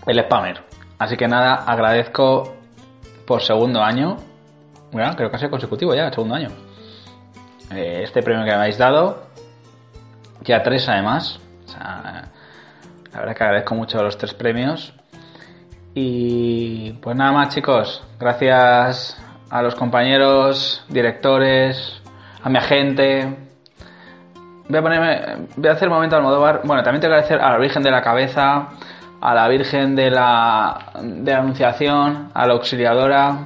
El 0.07 0.23
spammer. 0.23 0.63
Así 0.99 1.17
que 1.17 1.27
nada, 1.27 1.65
agradezco 1.67 2.60
por 3.31 3.43
segundo 3.43 3.81
año. 3.81 4.17
Bueno, 4.91 5.15
creo 5.15 5.31
que 5.31 5.37
ha 5.37 5.39
sido 5.39 5.53
consecutivo 5.53 5.95
ya, 5.95 6.11
segundo 6.11 6.35
año. 6.35 6.49
Eh, 7.73 8.01
este 8.03 8.25
premio 8.25 8.45
que 8.45 8.51
me 8.51 8.57
habéis 8.57 8.77
dado. 8.77 9.23
Ya 10.43 10.65
tres 10.65 10.89
además. 10.89 11.39
O 11.65 11.69
sea, 11.69 12.25
la 13.13 13.21
verdad 13.21 13.37
que 13.37 13.45
agradezco 13.45 13.77
mucho 13.77 14.03
los 14.03 14.19
tres 14.19 14.35
premios. 14.35 14.93
Y 15.95 16.95
pues 16.95 17.15
nada 17.15 17.31
más 17.31 17.55
chicos, 17.55 18.03
gracias 18.19 19.17
a 19.49 19.63
los 19.63 19.77
compañeros, 19.77 20.85
directores, 20.89 22.03
a 22.43 22.49
mi 22.49 22.59
agente. 22.59 23.33
Voy 24.69 24.77
a 24.77 24.83
ponerme, 24.83 25.47
voy 25.55 25.69
a 25.69 25.73
hacer 25.75 25.87
un 25.87 25.95
momento 25.95 26.17
al 26.17 26.23
Almodóvar. 26.23 26.63
Bueno, 26.65 26.83
también 26.83 27.01
tengo 27.01 27.13
que 27.13 27.19
agradecer 27.19 27.41
a 27.41 27.53
la 27.53 27.59
Virgen 27.59 27.85
de 27.85 27.93
la 27.93 28.03
Cabeza, 28.03 28.71
a 29.21 29.35
la 29.35 29.49
Virgen 29.49 29.97
de 29.97 30.11
la, 30.11 30.93
de 31.03 31.35
Anunciación, 31.35 32.31
a 32.35 32.47
la 32.47 32.53
Auxiliadora, 32.55 33.39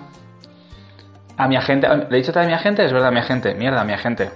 a 1.37 1.49
mi 1.49 1.57
agente. 1.57 1.89
¿Le 1.89 2.19
he 2.19 2.23
dicho 2.23 2.39
a 2.39 2.45
mi 2.45 2.53
agente? 2.53 2.85
Es 2.85 2.93
verdad, 2.93 3.11
mi 3.11 3.19
agente. 3.19 3.55
Mierda, 3.55 3.85
mi 3.85 3.93
agente. 3.93 4.31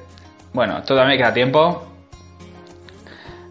Bueno, 0.53 0.83
todavía 0.83 1.11
me 1.11 1.19
queda 1.19 1.33
tiempo 1.33 1.89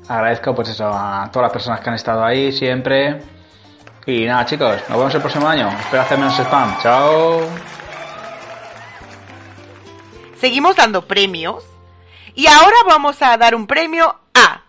agradezco 0.07 0.55
pues 0.55 0.69
eso 0.69 0.87
a 0.87 1.29
todas 1.31 1.47
las 1.47 1.51
personas 1.51 1.81
que 1.81 1.89
han 1.89 1.95
estado 1.95 2.23
ahí 2.23 2.51
siempre. 2.51 3.21
Y 4.05 4.25
nada 4.25 4.45
chicos, 4.45 4.81
nos 4.87 4.97
vemos 4.97 5.13
el 5.15 5.21
próximo 5.21 5.47
año. 5.47 5.69
Espero 5.79 6.01
hacer 6.01 6.17
menos 6.17 6.39
spam. 6.39 6.77
Chao. 6.81 7.41
Seguimos 10.39 10.75
dando 10.75 11.05
premios. 11.05 11.65
Y 12.33 12.47
ahora 12.47 12.77
vamos 12.87 13.21
a 13.21 13.35
dar 13.37 13.55
un 13.55 13.65
premio 13.65 14.15
a 14.33 14.61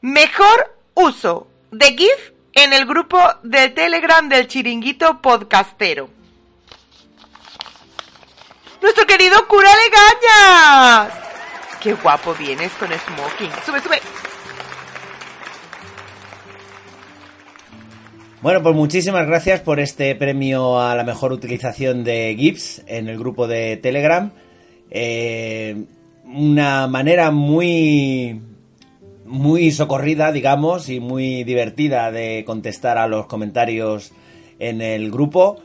Mejor 0.00 0.75
uso 0.96 1.46
de 1.70 1.86
GIF 1.88 2.32
en 2.54 2.72
el 2.72 2.86
grupo 2.86 3.18
de 3.42 3.68
Telegram 3.68 4.28
del 4.28 4.48
Chiringuito 4.48 5.20
Podcastero. 5.20 6.08
Nuestro 8.80 9.06
querido 9.06 9.46
cura 9.46 9.68
Legañas. 9.84 11.12
Qué 11.80 11.92
guapo 11.92 12.34
vienes 12.34 12.72
con 12.72 12.88
smoking. 12.88 13.50
Sube, 13.64 13.80
sube. 13.80 14.00
Bueno, 18.40 18.62
pues 18.62 18.74
muchísimas 18.74 19.26
gracias 19.26 19.60
por 19.60 19.80
este 19.80 20.14
premio 20.14 20.80
a 20.80 20.94
la 20.94 21.04
mejor 21.04 21.32
utilización 21.32 22.04
de 22.04 22.34
GIFs 22.38 22.82
en 22.86 23.08
el 23.08 23.18
grupo 23.18 23.46
de 23.46 23.76
Telegram. 23.76 24.32
Eh, 24.90 25.84
una 26.24 26.86
manera 26.86 27.30
muy 27.30 28.40
muy 29.26 29.70
socorrida, 29.70 30.32
digamos, 30.32 30.88
y 30.88 31.00
muy 31.00 31.44
divertida 31.44 32.10
de 32.10 32.44
contestar 32.46 32.98
a 32.98 33.08
los 33.08 33.26
comentarios 33.26 34.12
en 34.58 34.80
el 34.80 35.10
grupo. 35.10 35.60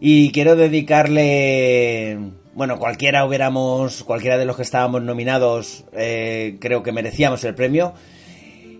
Y 0.00 0.30
quiero 0.30 0.54
dedicarle, 0.54 2.18
bueno, 2.54 2.78
cualquiera 2.78 3.24
hubiéramos, 3.24 4.04
cualquiera 4.04 4.38
de 4.38 4.44
los 4.44 4.56
que 4.56 4.62
estábamos 4.62 5.02
nominados, 5.02 5.84
eh, 5.92 6.56
creo 6.60 6.82
que 6.82 6.92
merecíamos 6.92 7.42
el 7.44 7.54
premio. 7.54 7.94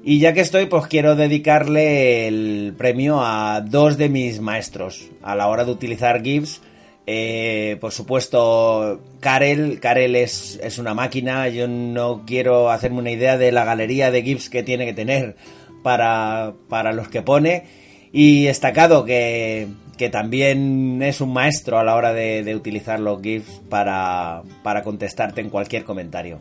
Y 0.05 0.21
ya 0.21 0.33
que 0.33 0.41
estoy, 0.41 0.67
pues 0.67 0.87
quiero 0.87 1.17
dedicarle 1.17 2.29
el 2.29 2.75
premio 2.79 3.21
a 3.21 3.61
dos 3.61 3.99
de 3.99 4.09
mis 4.09 4.41
maestros 4.41 5.11
a 5.23 5.35
la 5.35 5.49
hora 5.49 5.65
de 5.65 5.73
utilizar 5.73 6.23
GIFs. 6.23 6.63
Eh, 7.11 7.79
por 7.81 7.91
supuesto, 7.91 9.01
Karel. 9.21 9.81
Karel 9.81 10.15
es, 10.15 10.61
es, 10.63 10.77
una 10.77 10.93
máquina. 10.93 11.49
Yo 11.49 11.67
no 11.67 12.25
quiero 12.27 12.71
hacerme 12.71 12.99
una 12.99 13.11
idea 13.11 13.39
de 13.39 13.51
la 13.51 13.65
galería 13.65 14.11
de 14.11 14.23
GIFs 14.23 14.51
que 14.51 14.63
tiene 14.63 14.85
que 14.85 14.93
tener 14.93 15.35
para, 15.83 16.53
para 16.69 16.93
los 16.93 17.09
que 17.09 17.23
pone. 17.23 17.65
Y 18.13 18.45
destacado 18.45 19.07
que, 19.07 19.69
que 19.97 20.11
también 20.11 21.03
es 21.03 21.23
un 21.23 21.33
maestro 21.33 21.79
a 21.79 21.85
la 21.85 21.95
hora 21.95 22.13
de, 22.13 22.55
utilizar 22.55 23.01
los 23.01 23.23
GIFs 23.23 23.63
para, 23.71 24.43
para 24.63 24.83
contestarte 24.83 25.41
en 25.41 25.49
cualquier 25.49 25.85
comentario. 25.85 26.41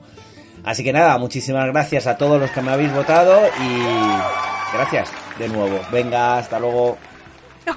Así 0.65 0.83
que 0.83 0.91
nada, 0.91 1.17
muchísimas 1.17 1.65
gracias 1.67 2.07
a 2.07 2.17
todos 2.17 2.41
los 2.41 2.51
que 2.51 2.61
me 2.61 2.71
habéis 2.71 2.93
votado 2.93 3.39
y 3.47 4.75
gracias 4.75 5.13
de 5.39 5.47
nuevo. 5.47 5.79
Venga, 5.93 6.39
hasta 6.39 6.59
luego. 6.59 6.97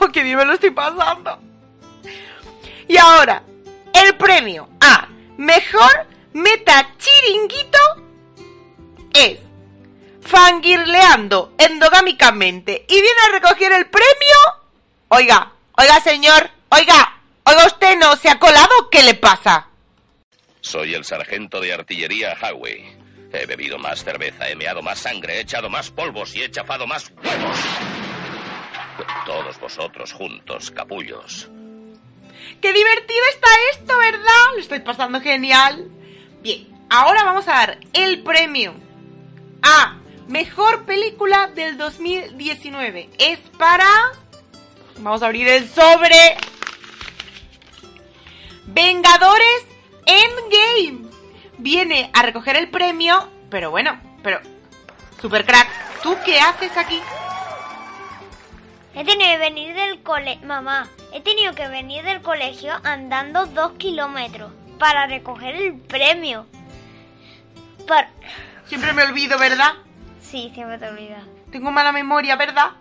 Oh, 0.00 0.09
qué 0.12 0.23
bien 0.23 0.38
lo 0.47 0.52
estoy 0.52 0.70
pasando. 0.70 1.50
Y 2.90 2.99
ahora, 2.99 3.44
el 3.94 4.16
premio 4.16 4.68
a 4.80 5.06
mejor 5.37 6.09
meta 6.32 6.92
chiringuito 6.99 7.78
es 9.14 9.38
fangirleando 10.20 11.54
endogámicamente 11.56 12.85
y 12.88 12.94
viene 12.94 13.20
a 13.28 13.32
recoger 13.38 13.70
el 13.70 13.87
premio. 13.87 14.37
Oiga, 15.06 15.52
oiga 15.78 16.00
señor, 16.00 16.50
oiga, 16.70 17.20
oiga 17.44 17.66
usted 17.66 17.97
no 17.97 18.16
se 18.16 18.28
ha 18.28 18.40
colado, 18.40 18.90
¿qué 18.90 19.04
le 19.04 19.14
pasa? 19.14 19.68
Soy 20.61 20.92
el 20.94 21.04
sargento 21.04 21.61
de 21.61 21.73
artillería 21.73 22.37
Howie. 22.42 22.99
He 23.32 23.47
bebido 23.47 23.78
más 23.78 24.02
cerveza, 24.02 24.49
he 24.49 24.56
meado 24.56 24.82
más 24.82 24.99
sangre, 24.99 25.37
he 25.37 25.40
echado 25.42 25.70
más 25.70 25.92
polvos 25.92 26.35
y 26.35 26.42
he 26.42 26.50
chafado 26.50 26.88
más 26.88 27.09
huevos. 27.23 27.59
Todos 29.25 29.61
vosotros 29.61 30.12
juntos, 30.12 30.73
capullos. 30.73 31.49
¡Qué 32.61 32.73
divertido 32.75 33.21
está 33.33 33.49
esto, 33.73 33.99
¿verdad? 33.99 34.55
Lo 34.55 34.61
estoy 34.61 34.81
pasando 34.81 35.21
genial. 35.21 35.90
Bien, 36.43 36.69
ahora 36.90 37.25
vamos 37.25 37.49
a 37.49 37.52
dar 37.52 37.79
el 37.95 38.23
premio 38.23 38.75
a 39.62 39.97
Mejor 40.29 40.85
Película 40.85 41.47
del 41.49 41.79
2019. 41.79 43.09
Es 43.19 43.38
para... 43.57 43.87
Vamos 44.99 45.23
a 45.23 45.26
abrir 45.26 45.49
el 45.49 45.71
sobre. 45.71 46.37
Vengadores 48.67 49.64
Endgame. 50.05 51.09
Viene 51.57 52.11
a 52.12 52.23
recoger 52.23 52.57
el 52.57 52.71
premio, 52.71 53.29
pero 53.50 53.71
bueno, 53.71 53.99
pero... 54.23 54.40
Super 55.21 55.45
crack, 55.45 56.02
¿tú 56.02 56.17
qué 56.25 56.40
haces 56.40 56.76
aquí? 56.76 57.00
He 59.00 59.04
tenido 59.04 59.30
que 59.30 59.39
venir 59.39 59.75
del 59.75 60.02
cole... 60.02 60.39
Mamá, 60.45 60.86
he 61.15 61.23
tenido 61.23 61.54
que 61.54 61.67
venir 61.69 62.04
del 62.04 62.21
colegio 62.21 62.75
andando 62.84 63.47
dos 63.47 63.73
kilómetros 63.78 64.52
para 64.78 65.06
recoger 65.06 65.56
el 65.56 65.78
premio. 65.78 66.45
Por... 67.89 68.04
Siempre 68.67 68.93
me 68.93 69.04
olvido, 69.04 69.39
¿verdad? 69.39 69.73
Sí, 70.21 70.50
siempre 70.52 70.76
te 70.76 70.86
olvidas. 70.86 71.25
Tengo 71.50 71.71
mala 71.71 71.93
memoria, 71.93 72.36
¿verdad? 72.36 72.73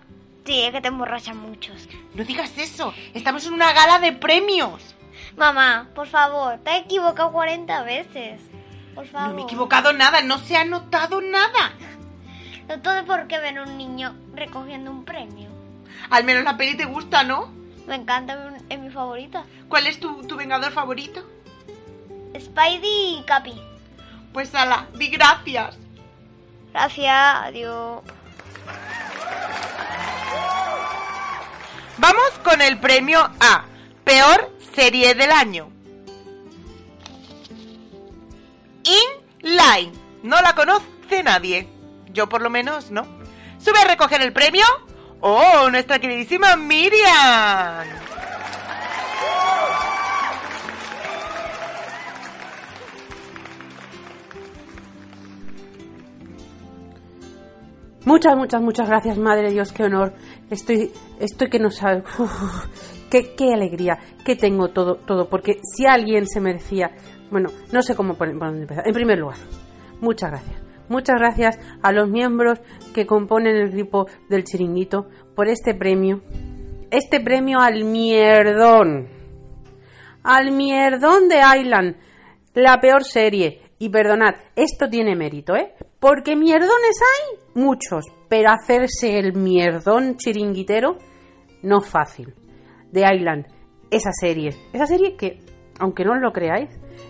Sí, 0.43 0.62
es 0.62 0.73
que 0.73 0.82
te 0.82 0.89
emborrachas 0.89 1.38
muchos. 1.38 1.88
No 2.13 2.25
digas 2.25 2.51
eso. 2.58 2.93
Estamos 3.13 3.45
en 3.45 3.53
una 3.53 3.71
gala 3.71 3.99
de 3.99 4.12
premios. 4.12 4.93
Mamá, 5.38 5.88
por 5.95 6.08
favor, 6.08 6.60
te 6.65 6.71
has 6.71 6.82
equivocado 6.82 7.32
40 7.32 7.82
veces. 7.84 8.41
Por 8.93 9.08
favor. 9.08 9.29
No 9.29 9.36
me 9.36 9.41
he 9.43 9.45
equivocado 9.45 9.93
nada, 9.93 10.21
no 10.21 10.38
se 10.39 10.58
ha 10.58 10.65
notado 10.65 11.21
nada. 11.21 11.71
No 12.67 12.82
todo 12.82 12.95
es 12.95 13.05
porque 13.05 13.39
ven 13.39 13.58
un 13.58 13.77
niño 13.77 14.17
recogiendo 14.36 14.91
un 14.91 15.05
premio. 15.05 15.48
Al 16.09 16.23
menos 16.23 16.43
la 16.43 16.57
peli 16.57 16.75
te 16.75 16.85
gusta, 16.85 17.23
¿no? 17.23 17.51
Me 17.88 17.95
encanta, 17.95 18.51
es 18.69 18.79
mi 18.79 18.89
favorita. 18.89 19.45
¿Cuál 19.67 19.88
es 19.88 19.99
tu, 19.99 20.23
tu 20.23 20.35
vengador 20.35 20.71
favorito? 20.71 21.23
Spidey 22.39 23.19
y 23.19 23.23
Capi. 23.25 23.59
Pues 24.33 24.53
ala, 24.53 24.88
di 24.93 25.09
gracias. 25.09 25.77
Gracias, 26.71 27.35
adiós. 27.43 28.01
Vamos 31.97 32.29
con 32.43 32.62
el 32.62 32.79
premio 32.79 33.19
A. 33.39 33.65
Peor 34.03 34.55
serie 34.73 35.15
del 35.15 35.31
año. 35.31 35.69
Inline. 39.43 39.91
No 40.23 40.39
la 40.41 40.55
conoce 40.55 41.23
nadie. 41.23 41.67
Yo 42.12 42.29
por 42.29 42.41
lo 42.41 42.49
menos 42.49 42.91
no. 42.91 43.05
Sube 43.59 43.79
a 43.79 43.88
recoger 43.88 44.21
el 44.21 44.31
premio. 44.31 44.63
¡Oh, 45.21 45.69
nuestra 45.69 45.99
queridísima 45.99 46.55
Miriam! 46.55 47.86
Muchas, 58.05 58.36
muchas, 58.38 58.62
muchas 58.62 58.88
gracias, 58.88 59.17
Madre 59.17 59.51
Dios, 59.51 59.71
qué 59.71 59.84
honor. 59.84 60.13
Estoy, 60.49 60.91
estoy 61.19 61.49
que 61.49 61.60
no 61.60 61.69
sabe. 61.69 62.03
Qué, 63.10 63.34
qué 63.36 63.53
alegría, 63.53 63.97
que 64.23 64.36
tengo 64.36 64.67
todo, 64.67 64.95
todo, 64.95 65.29
porque 65.29 65.60
si 65.75 65.88
alguien 65.88 66.27
se 66.27 66.39
merecía, 66.39 66.91
bueno, 67.32 67.49
no 67.71 67.82
sé 67.82 67.95
cómo 67.95 68.13
por 68.13 68.32
dónde 68.38 68.62
empezar. 68.62 68.88
En 68.88 68.93
primer 68.93 69.17
lugar, 69.17 69.38
muchas 69.99 70.29
gracias. 70.29 70.68
Muchas 70.89 71.19
gracias 71.19 71.60
a 71.84 71.91
los 71.91 72.10
miembros 72.10 72.60
que 72.95 73.06
componen 73.06 73.56
el 73.56 73.71
grupo 73.71 74.08
del 74.28 74.43
chiringuito 74.43 75.08
por 75.36 75.47
este 75.47 75.75
premio. 75.75 76.21
Este 76.89 77.19
premio 77.19 77.60
al 77.60 77.84
mierdón. 77.84 79.08
Al 80.23 80.52
mierdón 80.52 81.30
de 81.30 81.41
Island. 81.60 81.95
La 82.56 82.82
peor 82.82 83.04
serie. 83.04 83.62
Y 83.78 83.89
perdonad, 83.89 84.34
esto 84.56 84.89
tiene 84.89 85.15
mérito, 85.15 85.56
¿eh? 85.56 85.73
Porque 85.99 86.36
mierdones 86.36 86.99
hay 87.02 87.39
muchos, 87.62 88.06
pero 88.28 88.49
hacerse 88.49 89.19
el 89.19 89.34
mierdón 89.34 90.17
chiringuitero 90.17 90.97
no 91.62 91.80
es 91.80 91.88
fácil. 91.88 92.34
De 92.91 93.06
Island, 93.13 93.45
esa 93.91 94.12
serie. 94.12 94.56
Esa 94.73 94.88
serie 94.88 95.15
que, 95.15 95.39
aunque 95.80 96.04
no 96.04 96.13
os 96.13 96.19
lo 96.19 96.34
creáis, 96.34 96.69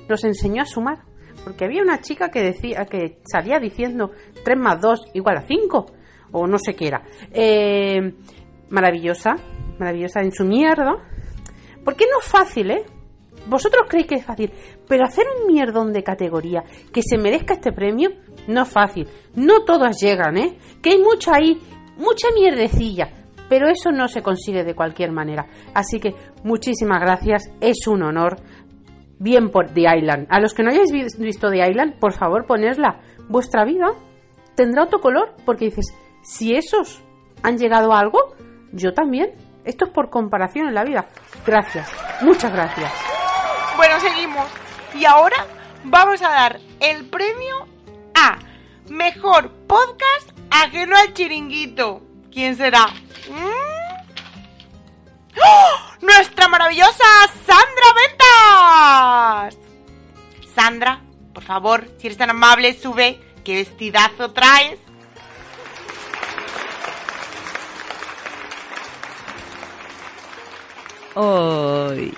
nos 0.09 0.23
enseñó 0.25 0.63
a 0.63 0.65
sumar. 0.65 1.08
Porque 1.43 1.65
había 1.65 1.81
una 1.81 2.01
chica 2.01 2.29
que 2.29 2.41
decía 2.41 2.85
que 2.85 3.19
salía 3.29 3.59
diciendo 3.59 4.11
3 4.43 4.57
más 4.57 4.81
2 4.81 5.11
igual 5.13 5.37
a 5.37 5.41
5. 5.41 5.85
O 6.31 6.47
no 6.47 6.57
sé 6.59 6.75
qué 6.75 6.87
era. 6.87 7.03
Eh, 7.31 8.13
maravillosa. 8.69 9.35
Maravillosa 9.79 10.21
en 10.21 10.31
su 10.31 10.45
mierda. 10.45 10.95
Porque 11.83 12.05
no 12.05 12.19
es 12.19 12.27
fácil, 12.27 12.71
¿eh? 12.71 12.83
Vosotros 13.47 13.87
creéis 13.87 14.07
que 14.07 14.15
es 14.15 14.25
fácil. 14.25 14.51
Pero 14.87 15.05
hacer 15.05 15.25
un 15.39 15.51
mierdón 15.51 15.93
de 15.93 16.03
categoría 16.03 16.63
que 16.93 17.01
se 17.01 17.17
merezca 17.17 17.55
este 17.55 17.71
premio 17.71 18.11
no 18.47 18.63
es 18.63 18.69
fácil. 18.69 19.07
No 19.35 19.63
todas 19.63 19.99
llegan, 20.01 20.37
¿eh? 20.37 20.57
Que 20.81 20.91
hay 20.91 20.99
mucha 20.99 21.35
ahí, 21.35 21.59
mucha 21.97 22.27
mierdecilla. 22.35 23.09
Pero 23.47 23.67
eso 23.67 23.91
no 23.91 24.07
se 24.07 24.21
consigue 24.21 24.63
de 24.63 24.75
cualquier 24.75 25.11
manera. 25.11 25.47
Así 25.73 25.99
que 25.99 26.13
muchísimas 26.43 27.01
gracias. 27.01 27.49
Es 27.59 27.87
un 27.87 28.03
honor 28.03 28.37
bien 29.19 29.49
por 29.49 29.67
The 29.67 29.83
Island. 29.97 30.27
A 30.29 30.39
los 30.39 30.53
que 30.53 30.63
no 30.63 30.71
hayáis 30.71 30.91
visto 31.17 31.49
The 31.49 31.69
Island, 31.69 31.99
por 31.99 32.13
favor 32.13 32.45
ponedla. 32.45 33.01
Vuestra 33.27 33.65
vida 33.65 33.87
tendrá 34.55 34.83
otro 34.83 34.99
color 34.99 35.35
porque 35.45 35.65
dices, 35.65 35.85
si 36.23 36.55
esos 36.55 37.01
han 37.43 37.57
llegado 37.57 37.93
a 37.93 37.99
algo, 37.99 38.35
yo 38.71 38.93
también. 38.93 39.31
Esto 39.65 39.85
es 39.85 39.91
por 39.91 40.09
comparación 40.09 40.67
en 40.67 40.73
la 40.73 40.83
vida. 40.83 41.07
Gracias, 41.45 41.91
muchas 42.21 42.51
gracias. 42.51 42.91
Bueno, 43.77 43.99
seguimos. 43.99 44.47
Y 44.95 45.05
ahora 45.05 45.45
vamos 45.83 46.21
a 46.23 46.29
dar 46.29 46.59
el 46.79 47.07
premio 47.09 47.67
a 48.15 48.39
Mejor 48.89 49.51
Podcast 49.67 50.31
ajeno 50.49 50.95
al 50.95 51.13
chiringuito. 51.13 52.01
¿Quién 52.31 52.55
será? 52.55 52.87
¿Mm? 53.29 53.78
¡Oh! 55.45 55.75
¡Nuestra 56.01 56.47
maravillosa 56.47 57.05
Sandra 57.45 57.87
Ventas! 59.49 59.57
Sandra, 60.55 61.01
por 61.33 61.43
favor, 61.43 61.87
si 61.97 62.07
eres 62.07 62.17
tan 62.17 62.29
amable, 62.29 62.73
sube. 62.73 63.19
¿Qué 63.43 63.55
vestidazo 63.55 64.31
traes? 64.31 64.79
Hoy. 71.15 72.13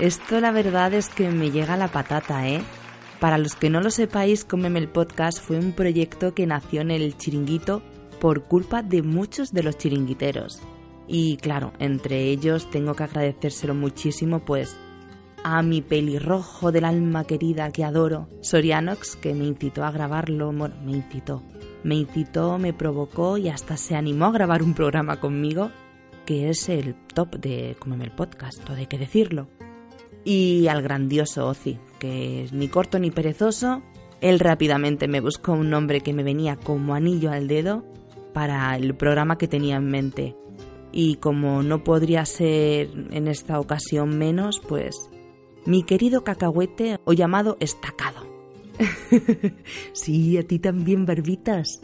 Esto 0.00 0.40
la 0.40 0.50
verdad 0.50 0.92
es 0.92 1.08
que 1.08 1.28
me 1.28 1.50
llega 1.50 1.76
la 1.76 1.88
patata, 1.88 2.48
¿eh? 2.48 2.62
Para 3.20 3.38
los 3.38 3.54
que 3.54 3.70
no 3.70 3.80
lo 3.80 3.90
sepáis, 3.90 4.44
Cómeme 4.44 4.80
el 4.80 4.88
Podcast 4.88 5.40
fue 5.40 5.58
un 5.58 5.72
proyecto 5.72 6.34
que 6.34 6.46
nació 6.46 6.80
en 6.80 6.90
el 6.90 7.16
chiringuito 7.16 7.82
por 8.20 8.44
culpa 8.44 8.82
de 8.82 9.02
muchos 9.02 9.52
de 9.52 9.62
los 9.62 9.78
chiringuiteros. 9.78 10.60
Y 11.06 11.36
claro, 11.36 11.72
entre 11.78 12.24
ellos 12.30 12.70
tengo 12.70 12.94
que 12.94 13.04
agradecérselo 13.04 13.74
muchísimo 13.74 14.40
pues 14.44 14.76
a 15.44 15.62
mi 15.62 15.82
pelirrojo 15.82 16.72
del 16.72 16.86
alma 16.86 17.24
querida 17.24 17.70
que 17.70 17.84
adoro, 17.84 18.28
Sorianox, 18.40 19.16
que 19.16 19.34
me 19.34 19.44
incitó 19.44 19.84
a 19.84 19.90
grabarlo, 19.90 20.52
me 20.52 20.92
incitó, 20.92 21.42
me 21.82 21.96
incitó, 21.96 22.56
me 22.56 22.72
provocó 22.72 23.36
y 23.36 23.50
hasta 23.50 23.76
se 23.76 23.94
animó 23.94 24.24
a 24.26 24.32
grabar 24.32 24.62
un 24.62 24.72
programa 24.72 25.20
conmigo, 25.20 25.70
que 26.24 26.48
es 26.48 26.70
el 26.70 26.94
top 27.12 27.36
de 27.36 27.76
Cómeme 27.78 28.04
el 28.04 28.12
Podcast, 28.12 28.64
todo 28.64 28.78
hay 28.78 28.86
que 28.86 28.96
decirlo. 28.96 29.48
Y 30.24 30.66
al 30.68 30.80
grandioso 30.80 31.46
Ozzy, 31.46 31.78
que 31.98 32.44
es 32.44 32.54
ni 32.54 32.68
corto 32.68 32.98
ni 32.98 33.10
perezoso, 33.10 33.82
él 34.22 34.40
rápidamente 34.40 35.08
me 35.08 35.20
buscó 35.20 35.52
un 35.52 35.68
nombre 35.68 36.00
que 36.00 36.14
me 36.14 36.22
venía 36.22 36.56
como 36.56 36.94
anillo 36.94 37.30
al 37.30 37.48
dedo 37.48 37.84
para 38.32 38.74
el 38.76 38.94
programa 38.94 39.36
que 39.36 39.48
tenía 39.48 39.76
en 39.76 39.90
mente. 39.90 40.34
Y 40.96 41.16
como 41.16 41.64
no 41.64 41.82
podría 41.82 42.24
ser 42.24 42.88
en 43.10 43.26
esta 43.26 43.58
ocasión 43.58 44.16
menos, 44.16 44.60
pues 44.60 45.10
mi 45.66 45.82
querido 45.82 46.22
cacahuete 46.22 47.00
o 47.04 47.12
llamado 47.12 47.56
estacado. 47.58 48.24
sí, 49.92 50.38
a 50.38 50.44
ti 50.44 50.60
también, 50.60 51.04
barbitas. 51.04 51.80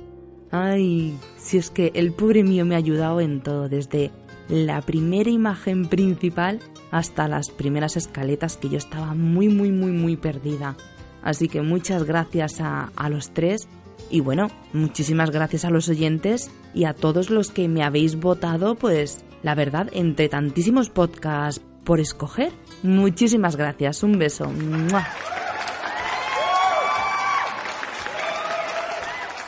Ay, 0.53 1.19
si 1.39 1.59
es 1.59 1.71
que 1.71 1.91
el 1.95 2.13
pobre 2.13 2.45
mío 2.45 2.65
me 2.65 2.77
ha 2.77 2.79
ayudado 2.79 3.21
en 3.21 3.41
todo, 3.41 3.69
desde 3.69 4.13
la 4.49 4.81
primera 4.81 5.29
imagen 5.29 5.89
principal 5.89 6.61
hasta 6.93 7.27
las 7.27 7.51
primeras 7.51 7.97
escaletas 7.97 8.59
que 8.59 8.69
yo 8.69 8.79
estaba 8.79 9.15
muy, 9.15 9.49
muy, 9.49 9.73
muy, 9.73 9.91
muy 9.91 10.17
perdida. 10.17 10.77
Así 11.21 11.49
que 11.49 11.63
muchas 11.63 12.05
gracias 12.05 12.61
a, 12.61 12.93
a 12.95 13.11
los 13.11 13.31
tres 13.33 13.67
y 14.09 14.21
bueno, 14.21 14.53
muchísimas 14.73 15.33
gracias 15.33 15.65
a 15.65 15.71
los 15.71 15.89
oyentes 15.89 16.49
y 16.75 16.85
a 16.85 16.95
todos 16.95 17.31
los 17.31 17.51
que 17.51 17.69
me 17.69 17.83
habéis 17.83 18.17
votado, 18.17 18.75
pues 18.75 19.25
la 19.43 19.55
verdad, 19.55 19.89
entre 19.93 20.29
tantísimos 20.29 20.91
podcasts 20.91 21.63
por 21.85 22.01
escoger. 22.01 22.53
Muchísimas 22.83 23.57
gracias, 23.57 24.03
un 24.03 24.19
beso. 24.19 24.51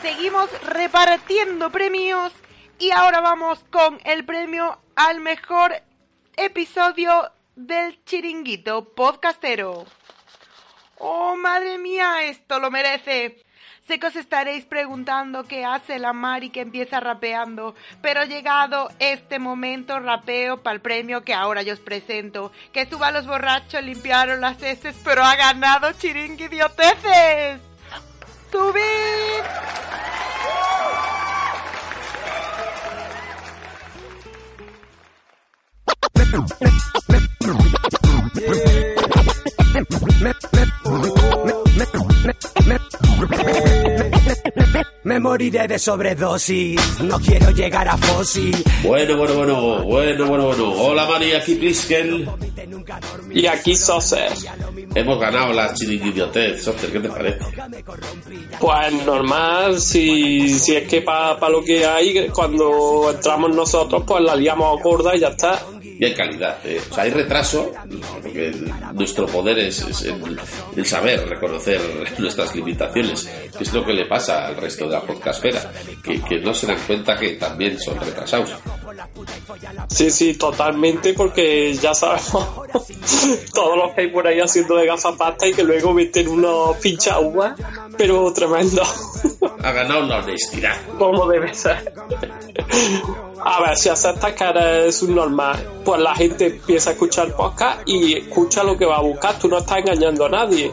Seguimos 0.01 0.49
repartiendo 0.67 1.71
premios 1.71 2.33
y 2.79 2.91
ahora 2.91 3.21
vamos 3.21 3.65
con 3.71 3.99
el 4.05 4.25
premio 4.25 4.79
al 4.97 5.21
mejor 5.21 5.75
episodio 6.37 7.31
del 7.55 8.03
chiringuito 8.05 8.93
podcastero. 8.95 9.85
Oh, 10.99 11.37
madre 11.37 11.79
mía, 11.79 12.25
esto 12.25 12.59
lo 12.59 12.71
merece. 12.71 13.43
Sé 13.87 13.99
que 13.99 14.07
os 14.07 14.17
estaréis 14.17 14.65
preguntando 14.65 15.43
qué 15.45 15.65
hace 15.65 15.99
la 15.99 16.13
Mari 16.13 16.51
que 16.51 16.61
empieza 16.61 17.01
rapeando, 17.01 17.75
pero 18.01 18.25
llegado 18.25 18.89
este 19.01 19.41
momento 19.41 19.99
rapeo 19.99 20.63
para 20.63 20.75
el 20.75 20.81
premio 20.81 21.25
que 21.25 21.35
ahora 21.35 21.63
yo 21.63 21.75
os 21.75 21.81
presento. 21.81 22.53
Que 22.73 22.87
suba 22.87 23.11
los 23.11 23.27
borrachos, 23.27 23.83
limpiaron 23.83 24.41
las 24.41 24.63
heces, 24.63 24.95
pero 25.05 25.25
ha 25.25 25.35
ganado 25.35 25.91
chiringui 25.93 26.45
idioteces. 26.45 27.61
¡Subid! 28.53 29.43
Me 45.05 45.19
moriré 45.19 45.67
de 45.67 45.79
sobredosis, 45.79 47.01
no 47.01 47.19
quiero 47.19 47.51
llegar 47.51 47.89
a 47.89 47.97
fósil. 47.97 48.57
Bueno, 48.85 49.17
bueno, 49.17 49.35
bueno, 49.35 49.83
bueno, 49.83 50.27
bueno, 50.27 50.47
bueno. 50.47 50.73
Hola 50.73 51.07
María, 51.07 51.39
aquí 51.39 51.57
Pliskel. 51.57 52.29
Y 53.33 53.47
aquí 53.47 53.75
Soser. 53.75 54.31
Hemos 54.95 55.19
ganado 55.19 55.53
la 55.53 55.75
chiringuidiotez, 55.75 56.63
Soser, 56.63 56.93
¿qué 56.93 57.01
te 57.01 57.09
parece? 57.09 57.41
Pues 58.61 58.93
normal, 59.05 59.81
si, 59.81 60.49
si 60.59 60.77
es 60.77 60.89
que 60.89 61.03
para 61.03 61.49
lo 61.49 61.65
que 61.65 61.85
hay, 61.85 62.29
cuando 62.29 63.11
entramos 63.11 63.55
nosotros, 63.55 64.05
pues 64.07 64.23
la 64.23 64.37
liamos 64.37 64.81
gorda 64.83 65.17
y 65.17 65.21
ya 65.21 65.29
está. 65.29 65.61
Y 66.03 66.05
hay 66.05 66.15
calidad, 66.15 66.59
eh. 66.65 66.81
o 66.91 66.95
sea, 66.97 67.05
hay 67.05 67.11
retraso, 67.13 67.73
porque 68.21 68.53
nuestro 68.93 69.25
poder 69.25 69.57
es, 69.61 69.83
es 69.83 70.03
el, 70.03 70.37
el 70.77 70.85
saber 70.85 71.29
reconocer 71.29 71.81
nuestras 72.19 72.57
limitaciones, 72.57 73.31
que 73.57 73.63
es 73.63 73.73
lo 73.73 73.87
que 73.87 73.93
le 73.93 74.07
pasa 74.07 74.49
al 74.49 74.57
resto 74.57 74.87
de 74.87 74.95
la 74.95 75.01
podcastfera, 75.03 75.71
que, 76.03 76.21
que 76.21 76.41
no 76.41 76.53
se 76.53 76.67
dan 76.67 76.79
cuenta 76.89 77.17
que 77.17 77.35
también 77.35 77.79
son 77.79 78.01
retrasados. 78.01 78.51
Sí, 79.91 80.11
sí, 80.11 80.35
totalmente, 80.35 81.15
porque 81.15 81.73
ya 81.75 81.95
sabemos 81.95 82.49
todos 83.55 83.79
los 83.79 83.95
que 83.95 84.01
hay 84.01 84.09
por 84.09 84.27
ahí 84.27 84.41
haciendo 84.41 84.75
de 84.75 84.87
gafapasta 84.87 85.47
y 85.47 85.53
que 85.53 85.63
luego 85.63 85.95
meten 85.95 86.27
unos 86.27 86.79
pincha 86.79 87.21
uva, 87.21 87.55
pero 87.97 88.33
tremendo, 88.33 88.83
Ha 89.63 89.71
ganado 89.71 90.03
la 90.03 90.19
honestidad. 90.19 90.77
como 90.99 91.29
debe 91.29 91.55
ser. 91.55 91.93
A 93.45 93.61
ver, 93.61 93.77
si 93.77 93.89
aceptas 93.89 94.33
que 94.35 94.45
eres 94.45 95.03
un 95.03 95.15
normal, 95.15 95.59
pues 95.85 96.01
la 96.01 96.15
gente 96.15 96.47
empieza 96.47 96.91
a 96.91 96.93
escuchar 96.93 97.35
podcast 97.35 97.81
y 97.87 98.19
escucha 98.19 98.63
lo 98.63 98.77
que 98.77 98.87
va 98.87 98.97
a 98.97 99.03
buscar. 99.03 99.39
Tú 99.39 99.49
no 99.49 99.59
estás 99.59 99.79
engañando 99.79 100.27
a 100.27 100.29
nadie. 100.29 100.71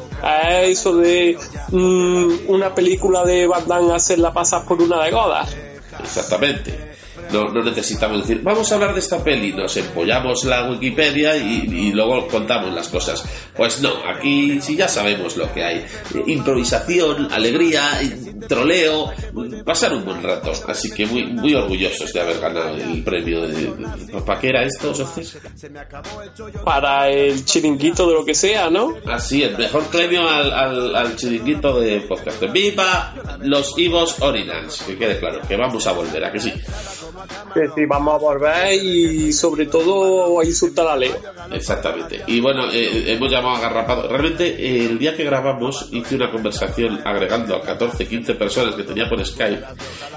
Es 0.50 0.80
eso 0.80 0.96
de 0.98 1.38
mm, 1.72 2.50
una 2.50 2.74
película 2.74 3.24
de 3.26 3.48
Van 3.48 3.68
Damme 3.68 3.94
hacerla 3.94 4.32
pasar 4.32 4.66
por 4.66 4.82
una 4.82 5.04
de 5.04 5.12
Godas. 5.12 5.56
Exactamente. 6.00 6.90
No, 7.32 7.50
no 7.50 7.64
necesitamos 7.64 8.22
decir, 8.22 8.42
vamos 8.42 8.72
a 8.72 8.76
hablar 8.76 8.94
de 8.94 9.02
esta 9.02 9.24
peli, 9.24 9.54
nos 9.54 9.78
empollamos 9.78 10.46
la 10.46 10.68
Wikipedia 10.68 11.38
y, 11.38 11.68
y 11.70 11.92
luego 11.92 12.28
contamos 12.28 12.74
las 12.74 12.88
cosas. 12.88 13.24
Pues 13.56 13.82
no, 13.82 13.92
aquí 14.08 14.60
sí 14.62 14.76
ya 14.76 14.88
sabemos 14.88 15.38
lo 15.38 15.52
que 15.54 15.64
hay. 15.64 15.86
Improvisación, 16.26 17.32
alegría, 17.32 18.02
troleo, 18.48 19.12
pasar 19.66 19.94
un 19.94 20.06
buen 20.06 20.22
rato. 20.22 20.52
Así 20.68 20.92
que 20.92 21.06
muy, 21.06 21.26
muy 21.26 21.54
orgullosos 21.54 22.12
de 22.14 22.22
haber 22.22 22.40
ganado 22.40 22.76
el 22.76 23.04
premio 23.04 23.48
de... 23.48 23.72
¿Para 24.26 24.40
qué 24.40 24.50
era 24.50 24.64
esto, 24.64 24.94
socios? 24.94 25.38
Para 26.64 27.10
el 27.10 27.46
chiringuito 27.46 28.08
de 28.08 28.14
lo 28.14 28.26
que 28.26 28.36
sea, 28.36 28.70
¿no? 28.70 28.96
Así, 29.06 29.44
el 29.44 29.58
mejor 29.58 29.86
premio 29.86 30.28
al, 30.28 30.52
al, 30.52 30.96
al 30.96 31.16
chiringuito 31.16 31.80
de 31.80 32.02
podcast. 32.02 32.44
¡Viva 32.52 33.14
los 33.42 33.78
Ivos 33.78 34.22
Orinals! 34.22 34.84
Que 34.84 34.98
quede 34.98 35.20
claro, 35.20 35.42
que 35.48 35.56
vamos 35.56 35.86
a 35.88 35.92
volver, 35.92 36.24
¿a 36.26 36.32
que 36.32 36.40
sí? 36.40 36.54
Que 37.54 37.68
sí, 37.76 37.86
vamos 37.88 38.16
a 38.16 38.18
volver 38.18 38.74
y 38.74 39.34
sobre 39.34 39.66
todo 39.66 40.40
a 40.40 40.46
insultar 40.46 40.88
a 40.88 40.96
Leo. 40.96 41.16
Exactamente. 41.52 42.24
Y 42.28 42.40
bueno, 42.40 42.72
eh, 42.72 43.06
hemos 43.08 43.32
llamado 43.32 43.56
a 43.56 43.60
Garrapado. 43.60 44.08
Realmente, 44.08 44.48
eh, 44.48 44.86
el 44.86 45.00
día 45.00 45.16
que 45.16 45.24
grabamos, 45.24 45.90
hice 45.92 46.16
una 46.16 46.32
conversación 46.32 47.02
agregando 47.06 47.56
a 47.56 47.62
14, 47.62 48.08
15 48.08 48.29
personas 48.36 48.76
que 48.76 48.84
tenía 48.84 49.08
por 49.08 49.26
Skype. 49.26 49.64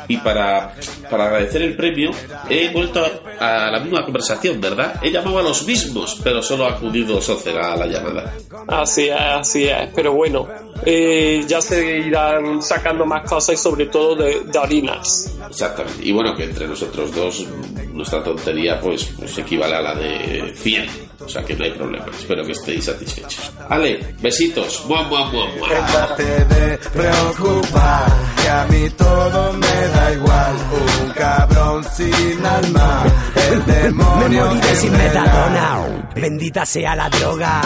Y 0.08 0.16
para, 0.18 0.74
para 1.10 1.26
agradecer 1.26 1.62
el 1.62 1.76
premio, 1.76 2.10
he 2.48 2.70
vuelto 2.70 3.04
a, 3.38 3.66
a 3.66 3.70
la 3.70 3.80
misma 3.80 4.04
conversación, 4.04 4.60
¿verdad? 4.60 5.00
He 5.02 5.10
llamado 5.10 5.38
a 5.38 5.42
los 5.42 5.66
mismos, 5.66 6.20
pero 6.22 6.42
solo 6.42 6.66
ha 6.66 6.72
acudido 6.72 7.20
Socer 7.20 7.56
a 7.58 7.76
la 7.76 7.86
llamada. 7.86 8.34
Así 8.66 9.08
es, 9.08 9.16
así 9.20 9.64
es. 9.64 9.88
Pero 9.94 10.12
bueno, 10.12 10.48
eh, 10.84 11.44
ya 11.46 11.60
se 11.60 11.98
irán 11.98 12.62
sacando 12.62 13.06
más 13.06 13.28
cosas 13.28 13.54
y 13.54 13.62
sobre 13.62 13.86
todo 13.86 14.16
de, 14.16 14.42
de 14.44 14.58
orinas. 14.58 15.32
Exactamente. 15.48 16.04
Y 16.04 16.12
bueno, 16.12 16.34
que 16.34 16.44
entre 16.44 16.66
nosotros 16.66 17.14
dos, 17.14 17.46
nuestra 17.92 18.22
tontería, 18.22 18.80
pues, 18.80 19.12
pues 19.18 19.36
equivale 19.38 19.74
a 19.76 19.82
la 19.82 19.94
de 19.94 20.52
100. 20.56 21.11
O 21.24 21.28
sea 21.28 21.42
que 21.44 21.54
no 21.54 21.64
hay 21.64 21.70
problema. 21.72 22.06
Espero 22.18 22.44
que 22.44 22.52
estéis 22.52 22.84
satisfechos. 22.84 23.52
Ale, 23.68 24.14
besitos. 24.20 24.84
Mua, 24.86 25.02
mua, 25.04 25.28
mua. 25.30 25.68
Déjate 25.68 26.44
de 26.44 26.78
preocupar, 26.92 28.12
que 28.40 28.48
a 28.48 28.66
mí 28.66 28.90
todo 28.90 29.52
me 29.52 29.88
da 29.94 30.12
igual. 30.12 30.56
Un 31.04 31.10
cabrón 31.10 31.84
sin 31.96 32.46
alma, 32.46 33.04
el 33.50 33.66
Me 33.66 33.72
demonio 33.74 34.46
moriré 34.46 34.68
que 34.68 34.76
sin 34.76 34.92
me 34.92 34.98
metadona. 34.98 36.02
Bendita 36.14 36.66
sea 36.66 36.94
la 36.96 37.08
droga. 37.08 37.62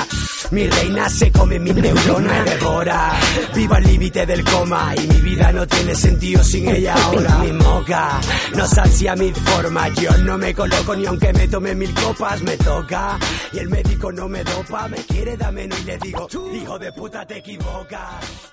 Mi 0.50 0.68
reina 0.68 1.08
se 1.08 1.32
come 1.32 1.58
mi 1.58 1.72
neurona 1.72 2.44
me 2.44 2.50
devora. 2.50 3.12
Viva 3.54 3.78
el 3.78 3.84
límite 3.84 4.24
del 4.26 4.44
coma 4.44 4.94
y 4.96 5.06
mi 5.08 5.20
vida 5.20 5.50
no 5.52 5.66
tiene 5.66 5.94
sentido 5.94 6.44
sin 6.44 6.68
ella 6.68 6.94
ahora. 6.94 7.38
Mi 7.38 7.52
moca 7.52 8.20
no 8.54 8.66
sacia 8.66 9.16
mi 9.16 9.32
forma. 9.32 9.88
Yo 9.88 10.16
no 10.18 10.38
me 10.38 10.54
coloco 10.54 10.94
ni 10.94 11.06
aunque 11.06 11.32
me 11.32 11.48
tome 11.48 11.74
mil 11.74 11.92
copas 11.94 12.42
me 12.42 12.56
toca. 12.58 13.18
Y 13.52 13.58
el 13.58 13.68
médico 13.68 14.10
no 14.12 14.28
me 14.28 14.42
dopa, 14.42 14.88
me 14.88 14.96
quiere 14.98 15.36
da 15.36 15.50
menos 15.50 15.78
y 15.80 15.84
le 15.84 15.98
digo, 15.98 16.28
hijo 16.52 16.78
de 16.78 16.92
puta 16.92 17.26
te 17.26 17.38
equivocas. 17.38 18.50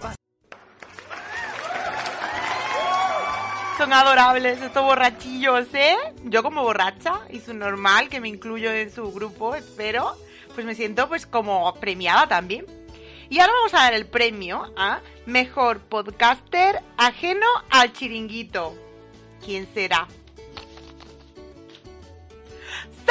Son 3.78 3.92
adorables 3.92 4.62
estos 4.62 4.84
borrachillos, 4.84 5.68
¿eh? 5.74 5.98
Yo 6.26 6.44
como 6.44 6.62
borracha 6.62 7.22
y 7.30 7.40
su 7.40 7.54
normal, 7.54 8.08
que 8.08 8.22
me 8.22 8.30
incluyo 8.30 8.72
en 8.72 8.92
su 8.92 9.12
grupo, 9.12 9.56
espero, 9.56 10.16
pues 10.54 10.66
me 10.66 10.76
siento 10.76 11.10
pues 11.10 11.26
como 11.26 11.74
premiada 11.76 12.28
también. 12.28 12.66
Y 13.30 13.40
ahora 13.40 13.54
vamos 13.54 13.74
a 13.74 13.78
dar 13.78 13.94
el 13.96 14.06
premio 14.06 14.72
a 14.78 15.02
Mejor 15.26 15.80
Podcaster 15.80 16.82
Ajeno 16.98 17.48
al 17.72 17.92
Chiringuito. 17.94 18.76
¿Quién 19.44 19.68
será? 19.74 20.08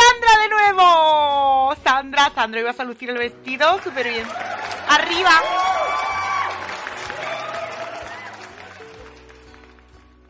¡Sandra 0.03 0.43
de 0.43 0.49
nuevo! 0.49 1.75
Sandra, 1.85 2.33
Sandra, 2.35 2.61
ibas 2.61 2.81
a 2.81 2.85
lucir 2.85 3.11
el 3.11 3.19
vestido 3.19 3.81
súper 3.83 4.09
bien. 4.09 4.27
¡Arriba! 4.89 5.31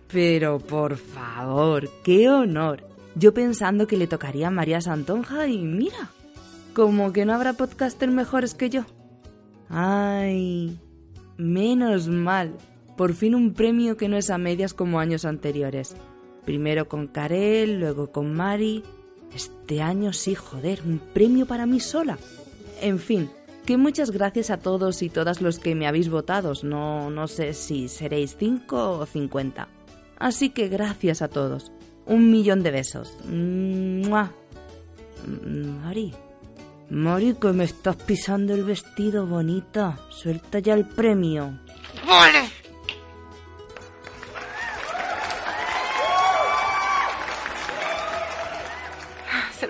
Pero 0.08 0.58
por 0.58 0.96
favor, 0.96 1.88
qué 2.04 2.28
honor. 2.28 2.86
Yo 3.14 3.32
pensando 3.32 3.86
que 3.86 3.96
le 3.96 4.06
tocaría 4.06 4.48
a 4.48 4.50
María 4.50 4.80
Santonja 4.80 5.46
y 5.46 5.58
mira, 5.58 6.10
como 6.74 7.12
que 7.12 7.24
no 7.24 7.34
habrá 7.34 7.54
podcaster 7.54 8.10
mejores 8.10 8.54
que 8.54 8.68
yo. 8.68 8.84
Ay, 9.70 10.78
menos 11.38 12.08
mal. 12.08 12.56
Por 12.96 13.14
fin 13.14 13.34
un 13.34 13.54
premio 13.54 13.96
que 13.96 14.08
no 14.08 14.18
es 14.18 14.28
a 14.28 14.36
medias 14.36 14.74
como 14.74 15.00
años 15.00 15.24
anteriores. 15.24 15.96
Primero 16.44 16.88
con 16.88 17.06
Karel, 17.06 17.80
luego 17.80 18.12
con 18.12 18.34
Mari. 18.34 18.82
Este 19.34 19.80
año 19.82 20.12
sí, 20.12 20.34
joder, 20.34 20.82
un 20.84 20.98
premio 20.98 21.46
para 21.46 21.66
mí 21.66 21.80
sola. 21.80 22.18
En 22.80 22.98
fin, 22.98 23.30
que 23.64 23.76
muchas 23.76 24.10
gracias 24.10 24.50
a 24.50 24.58
todos 24.58 25.02
y 25.02 25.08
todas 25.08 25.40
los 25.40 25.58
que 25.58 25.74
me 25.74 25.86
habéis 25.86 26.08
votado. 26.08 26.52
No, 26.62 27.10
no 27.10 27.28
sé 27.28 27.54
si 27.54 27.88
seréis 27.88 28.36
5 28.38 28.98
o 28.98 29.06
50. 29.06 29.68
Así 30.18 30.50
que 30.50 30.68
gracias 30.68 31.22
a 31.22 31.28
todos. 31.28 31.72
Un 32.06 32.30
millón 32.30 32.62
de 32.62 32.70
besos. 32.72 33.14
¡Mua! 33.24 34.32
Mari. 35.26 36.12
Mari, 36.90 37.34
que 37.34 37.52
me 37.52 37.64
estás 37.64 37.96
pisando 37.96 38.54
el 38.54 38.64
vestido, 38.64 39.26
bonita. 39.26 39.98
Suelta 40.10 40.58
ya 40.58 40.74
el 40.74 40.86
premio. 40.86 41.60
¡Vale! 42.06 42.61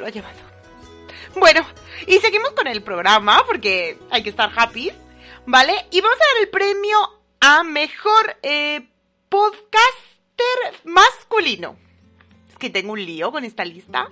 Lo 0.02 0.08
ha 0.08 0.10
llevado. 0.10 0.38
Bueno, 1.36 1.66
y 2.06 2.18
seguimos 2.18 2.50
con 2.52 2.66
el 2.66 2.82
programa 2.82 3.42
porque 3.46 3.98
hay 4.10 4.22
que 4.22 4.30
estar 4.30 4.52
happy, 4.54 4.92
¿vale? 5.46 5.86
Y 5.90 6.00
vamos 6.00 6.16
a 6.16 6.34
dar 6.34 6.42
el 6.42 6.48
premio 6.50 6.98
a 7.40 7.62
mejor 7.62 8.36
eh, 8.42 8.88
podcaster 9.28 10.80
masculino. 10.84 11.76
Es 12.50 12.58
que 12.58 12.68
tengo 12.68 12.92
un 12.92 13.04
lío 13.04 13.30
con 13.30 13.44
esta 13.44 13.64
lista. 13.64 14.08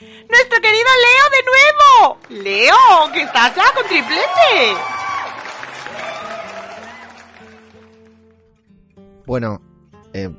Nuestro 0.00 0.60
querido 0.60 0.88
Leo 1.04 1.26
de 1.30 1.42
nuevo. 1.50 2.18
Leo, 2.42 3.12
que 3.12 3.22
estás 3.22 3.54
ya 3.54 3.72
con 3.72 3.86
triplete. 3.86 4.76
Bueno, 9.26 9.60
eh, 10.14 10.30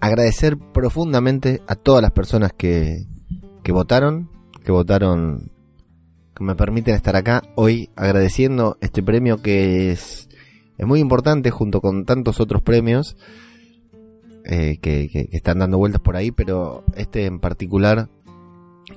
agradecer 0.00 0.56
profundamente 0.58 1.62
a 1.66 1.74
todas 1.74 2.02
las 2.02 2.12
personas 2.12 2.52
que, 2.56 3.06
que 3.62 3.72
votaron, 3.72 4.30
que 4.64 4.72
votaron, 4.72 5.50
que 6.34 6.44
me 6.44 6.54
permiten 6.54 6.94
estar 6.94 7.16
acá 7.16 7.42
hoy 7.54 7.90
agradeciendo 7.96 8.76
este 8.80 9.02
premio 9.02 9.40
que 9.42 9.90
es, 9.92 10.28
es 10.78 10.86
muy 10.86 11.00
importante 11.00 11.50
junto 11.50 11.80
con 11.80 12.04
tantos 12.04 12.40
otros 12.40 12.62
premios 12.62 13.16
eh, 14.44 14.78
que, 14.80 15.08
que- 15.08 15.28
que 15.28 15.36
están 15.36 15.58
dando 15.58 15.78
vueltas 15.78 16.00
por 16.00 16.16
ahí, 16.16 16.30
pero 16.30 16.84
este 16.94 17.26
en 17.26 17.40
particular 17.40 18.08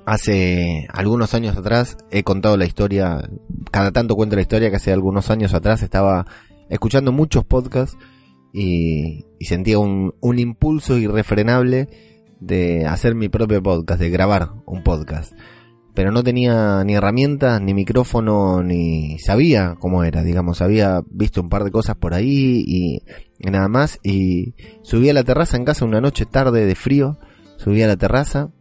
hace 0.06 0.88
algunos 0.94 1.34
años 1.34 1.58
atrás 1.58 1.98
he 2.12 2.24
contado 2.24 2.58
la 2.58 2.66
historia, 2.66 3.28
cada 3.72 3.92
tanto 3.92 4.16
cuento 4.16 4.36
la 4.36 4.42
historia 4.44 4.70
que 4.70 4.76
hace 4.76 4.92
algunos 4.92 5.30
años 5.32 5.54
atrás 5.54 5.82
estaba 5.82 6.26
escuchando 6.70 7.12
muchos 7.12 7.44
podcasts 7.46 7.98
y, 8.54 9.26
y 9.40 9.46
sentía 9.46 9.80
un, 9.80 10.14
un 10.20 10.40
impulso 10.40 10.98
irrefrenable 10.98 11.88
de 12.40 12.86
hacer 12.86 13.16
mi 13.16 13.30
propio 13.30 13.62
podcast, 13.62 14.00
de 14.00 14.10
grabar 14.10 14.52
un 14.66 14.84
podcast. 14.84 15.34
Pero 15.94 16.12
no 16.12 16.24
tenía 16.24 16.84
ni 16.86 16.94
herramientas, 16.94 17.62
ni 17.62 17.74
micrófono, 17.74 18.64
ni 18.64 19.20
sabía 19.20 19.76
cómo 19.80 20.04
era, 20.04 20.24
digamos, 20.24 20.62
había 20.62 21.02
visto 21.10 21.42
un 21.42 21.50
par 21.50 21.64
de 21.64 21.72
cosas 21.72 21.98
por 21.98 22.14
ahí 22.14 22.64
y, 22.66 23.02
y 23.40 23.52
nada 23.52 23.68
más. 23.68 24.00
Y 24.04 24.54
subí 24.82 25.10
a 25.10 25.14
la 25.14 25.24
terraza 25.24 25.58
en 25.58 25.66
casa 25.66 25.86
una 25.86 26.00
noche 26.00 26.26
tarde 26.26 26.66
de 26.66 26.76
frío, 26.76 27.18
subí 27.58 27.82
a 27.82 27.88
la 27.88 27.98
terraza, 27.98 28.52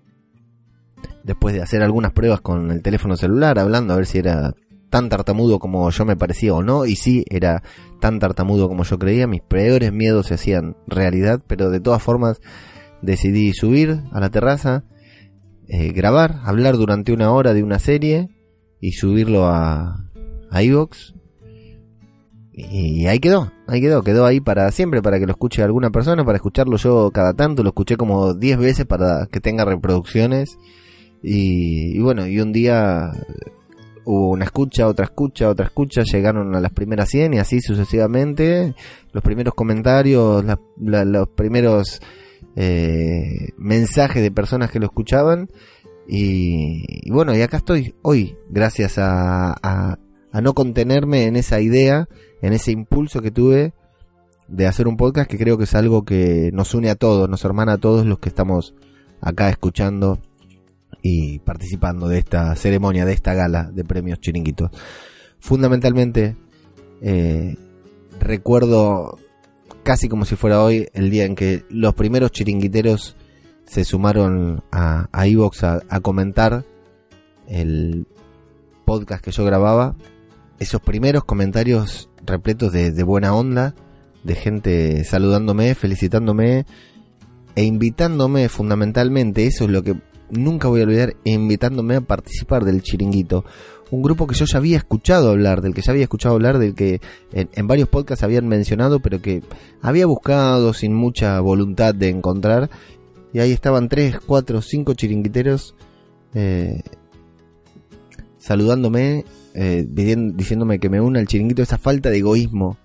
después 1.23 1.55
de 1.55 1.63
hacer 1.63 1.83
algunas 1.83 2.13
pruebas 2.13 2.41
con 2.41 2.71
el 2.73 2.83
teléfono 2.83 3.17
celular, 3.17 3.59
hablando 3.59 3.93
a 3.93 3.97
ver 3.97 4.07
si 4.07 4.19
era 4.19 4.55
tan 4.91 5.09
tartamudo 5.09 5.59
como 5.59 5.91
yo 5.91 6.05
me 6.05 6.17
parecía 6.17 6.55
o 6.55 6.63
no, 6.63 6.87
y 6.87 6.97
sí, 6.97 7.25
era 7.31 7.63
tan 8.01 8.19
tartamudo 8.19 8.69
como 8.69 8.85
yo 8.85 8.99
creía, 8.99 9.27
mis 9.27 9.43
peores 9.43 9.93
miedos 9.93 10.27
se 10.27 10.35
hacían 10.35 10.77
realidad, 10.87 11.43
pero 11.47 11.71
de 11.71 11.81
todas 11.81 12.03
formas 12.03 12.41
decidí 13.03 13.53
subir 13.53 14.01
a 14.13 14.21
la 14.21 14.31
terraza, 14.31 14.85
eh, 15.69 15.93
grabar, 15.93 16.41
hablar 16.45 16.77
durante 16.77 17.13
una 17.13 17.31
hora 17.31 17.55
de 17.55 17.63
una 17.63 17.79
serie 17.79 18.29
y 18.81 18.93
subirlo 18.93 19.47
a, 19.47 20.05
a 20.51 20.63
iVoox. 20.63 21.15
Y 22.53 23.07
ahí 23.07 23.21
quedó, 23.21 23.53
ahí 23.69 23.81
quedó, 23.81 24.03
quedó 24.03 24.27
ahí 24.27 24.41
para 24.41 24.73
siempre, 24.73 25.01
para 25.01 25.21
que 25.21 25.27
lo 25.27 25.33
escuche 25.33 25.63
alguna 25.63 25.91
persona, 25.91 26.25
para 26.25 26.37
escucharlo 26.37 26.77
yo 26.77 27.13
cada 27.13 27.35
tanto, 27.35 27.63
lo 27.63 27.69
escuché 27.69 27.97
como 27.97 28.35
10 28.35 28.59
veces 28.59 28.85
para 28.85 29.29
que 29.31 29.41
tenga 29.41 29.65
reproducciones. 29.65 30.59
Y 31.23 32.01
bueno, 32.01 32.27
y 32.27 32.41
un 32.41 32.53
día 32.53 33.13
hubo 34.09 34.31
una 34.31 34.47
escucha, 34.47 34.87
otra 34.87 35.05
escucha, 35.05 35.51
otra 35.51 35.67
escucha, 35.67 36.03
llegaron 36.03 36.55
a 36.55 36.61
las 36.61 36.73
primeras 36.73 37.11
100 37.11 37.35
y 37.35 37.39
así 37.39 37.61
sucesivamente. 37.61 38.75
Los 39.13 39.23
primeros 39.23 39.53
comentarios, 39.53 40.43
los 40.79 41.29
primeros 41.29 42.01
eh, 42.57 43.51
mensajes 43.59 44.23
de 44.23 44.31
personas 44.31 44.71
que 44.71 44.79
lo 44.79 44.87
escuchaban. 44.87 45.51
Y, 46.09 46.85
y 47.07 47.11
bueno, 47.11 47.37
y 47.37 47.43
acá 47.43 47.59
estoy 47.59 47.95
hoy, 48.01 48.35
gracias 48.49 48.97
a, 48.97 49.53
a, 49.63 49.99
a 50.33 50.41
no 50.41 50.55
contenerme 50.55 51.27
en 51.27 51.37
esa 51.37 51.61
idea, 51.61 52.09
en 52.41 52.55
ese 52.55 52.73
impulso 52.73 53.21
que 53.21 53.31
tuve 53.31 53.75
de 54.49 54.67
hacer 54.67 54.89
un 54.89 54.97
podcast 54.97 55.31
que 55.31 55.37
creo 55.37 55.59
que 55.59 55.65
es 55.65 55.75
algo 55.75 56.07
que 56.07 56.49
nos 56.55 56.73
une 56.73 56.89
a 56.89 56.95
todos, 56.95 57.29
nos 57.29 57.45
hermana 57.45 57.75
a 57.75 57.79
todos 57.79 58.07
los 58.07 58.21
que 58.21 58.31
estamos 58.31 58.75
acá 59.21 59.51
escuchando 59.51 60.19
y 61.03 61.39
participando 61.41 62.09
de 62.09 62.19
esta 62.19 62.55
ceremonia, 62.57 63.05
de 63.05 63.13
esta 63.13 63.35
gala 63.35 63.71
de 63.73 63.85
premios 63.85 64.21
chiringuitos. 64.21 64.71
Fundamentalmente, 65.39 66.37
eh, 67.01 67.57
recuerdo 68.19 69.19
casi 69.83 70.09
como 70.09 70.25
si 70.25 70.37
fuera 70.37 70.63
hoy 70.63 70.89
el 70.93 71.11
día 71.11 71.25
en 71.25 71.35
que 71.35 71.65
los 71.71 71.95
primeros 71.95 72.33
chiringuiteros 72.33 73.17
se 73.65 73.85
sumaron 73.85 74.63
a, 74.73 75.09
a 75.13 75.27
iVoox 75.27 75.63
a, 75.63 76.01
comentar 76.01 76.65
el 77.47 78.07
podcast 78.85 79.23
que 79.23 79.31
yo 79.31 79.45
grababa. 79.45 79.95
Esos 80.59 80.81
primeros 80.81 81.25
comentarios 81.25 82.11
repletos 82.25 82.73
de 82.73 83.03
buena 83.05 83.35
onda, 83.35 83.75
de 84.25 84.35
gente 84.35 85.05
saludándome, 85.05 85.75
felicitándome 85.75 86.67
e 87.55 87.65
invitándome 87.65 88.49
fundamentalmente, 88.49 89.47
eso 89.47 89.65
es 89.65 89.71
lo 89.71 89.83
que 89.83 89.97
nunca 90.31 90.69
voy 90.69 90.81
a 90.81 90.85
olvidar, 90.85 91.17
invitándome 91.25 91.97
a 91.97 92.01
participar 92.01 92.65
del 92.65 92.83
chiringuito. 92.83 93.45
Un 93.91 94.03
grupo 94.03 94.27
que 94.27 94.35
yo 94.35 94.45
ya 94.45 94.59
había 94.59 94.77
escuchado 94.77 95.31
hablar, 95.31 95.63
del 95.63 95.75
que 95.75 95.83
ya 95.83 95.93
había 95.93 96.05
escuchado 96.05 96.35
hablar, 96.35 96.59
del 96.59 96.75
que 96.75 97.01
en, 97.33 97.67
varios 97.67 97.89
podcasts 97.89 98.23
habían 98.23 98.47
mencionado, 98.47 99.01
pero 99.01 99.23
que 99.23 99.43
había 99.81 100.07
buscado 100.07 100.75
sin 100.75 100.95
mucha 100.95 101.41
voluntad 101.41 101.95
de 101.95 102.11
encontrar. 102.11 102.69
Y 103.33 103.41
ahí 103.41 103.53
estaban 103.53 103.89
tres, 103.89 104.19
cuatro, 104.21 104.61
cinco 104.61 104.95
chiringuiteros 104.95 105.75
eh, 106.35 106.83
saludándome, 108.39 109.25
eh, 109.55 109.87
diciéndome 109.87 110.79
que 110.79 110.91
me 110.91 111.01
una 111.01 111.21
al 111.21 111.27
chiringuito, 111.27 111.63
esa 111.63 111.79
falta 111.79 112.11
de 112.11 112.19
egoísmo 112.19 112.77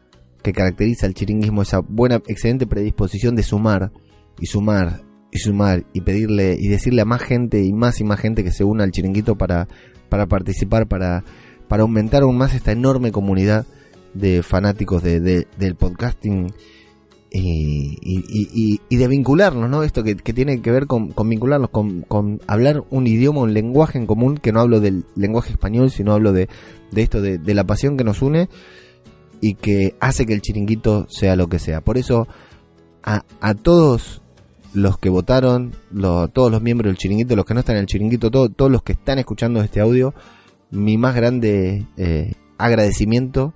que 0.42 0.54
caracteriza 0.54 1.06
al 1.06 1.14
chiringuismo, 1.14 1.62
esa 1.62 1.80
buena, 1.80 2.22
excelente 2.28 2.68
predisposición 2.68 3.36
de 3.36 3.44
sumar 3.44 3.92
y 4.40 4.46
sumar 4.46 5.02
y 5.34 5.40
sumar 5.40 5.84
y 5.94 6.02
pedirle 6.02 6.56
y 6.60 6.68
decirle 6.68 7.02
a 7.02 7.06
más 7.06 7.22
gente 7.22 7.64
y 7.64 7.74
más 7.74 8.00
y 8.00 8.04
más 8.04 8.20
gente 8.20 8.44
que 8.44 8.52
se 8.52 8.64
una 8.64 8.84
al 8.84 8.92
chiringuito 8.92 9.36
para, 9.36 9.68
para 10.10 10.28
participar, 10.28 10.88
para, 10.88 11.24
para 11.68 11.82
aumentar 11.84 12.22
aún 12.24 12.38
más 12.38 12.54
esta 12.54 12.72
enorme 12.72 13.12
comunidad 13.12 13.66
de 14.14 14.44
fanáticos 14.44 15.02
de, 15.02 15.20
de- 15.20 15.48
del 15.58 15.76
podcasting 15.76 16.54
y- 17.32 17.98
y- 18.02 18.82
y 18.90 18.96
de 18.98 19.08
vincularnos, 19.08 19.68
¿no? 19.70 19.82
Esto 19.84 20.04
que, 20.04 20.16
que 20.16 20.34
tiene 20.34 20.62
que 20.62 20.70
ver 20.72 20.86
con, 20.86 21.12
con 21.12 21.28
vincularnos, 21.30 21.72
con, 21.72 22.02
con 22.04 22.40
hablar 22.46 22.84
un 22.92 23.08
idioma, 23.08 23.42
un 23.42 23.54
lenguaje 23.56 23.98
en 23.98 24.06
común, 24.06 24.38
que 24.38 24.52
no 24.52 24.60
hablo 24.62 24.80
del 24.80 25.06
lenguaje 25.16 25.52
español, 25.54 25.90
sino 25.90 26.14
hablo 26.14 26.32
de, 26.32 26.48
de 26.92 27.02
esto, 27.02 27.22
de, 27.22 27.40
de 27.40 27.54
la 27.56 27.64
pasión 27.64 27.98
que 27.98 28.04
nos 28.04 28.22
une 28.22 28.50
y 29.42 29.56
que 29.56 29.96
hace 30.00 30.28
que 30.28 30.34
el 30.34 30.42
chiringuito 30.42 31.08
sea 31.10 31.36
lo 31.36 31.48
que 31.48 31.58
sea. 31.58 31.82
Por 31.82 31.98
eso, 31.98 32.28
a, 33.02 33.26
a 33.42 33.56
todos 33.56 34.22
los 34.74 34.98
que 34.98 35.10
votaron, 35.10 35.72
todos 36.34 36.52
los 36.52 36.62
miembros 36.62 36.90
del 36.90 36.98
chiringuito, 36.98 37.36
los 37.36 37.46
que 37.46 37.54
no 37.54 37.60
están 37.60 37.76
en 37.76 37.82
el 37.82 37.88
chiringuito, 37.88 38.32
todo- 38.32 38.50
todos 38.50 38.72
los 38.72 38.84
que 38.84 38.94
están 38.94 39.20
escuchando 39.20 39.62
este 39.62 39.80
audio, 39.82 40.14
mi 40.72 40.98
más 40.98 41.14
grande 41.16 41.86
eh, 41.98 42.34
agradecimiento, 42.58 43.54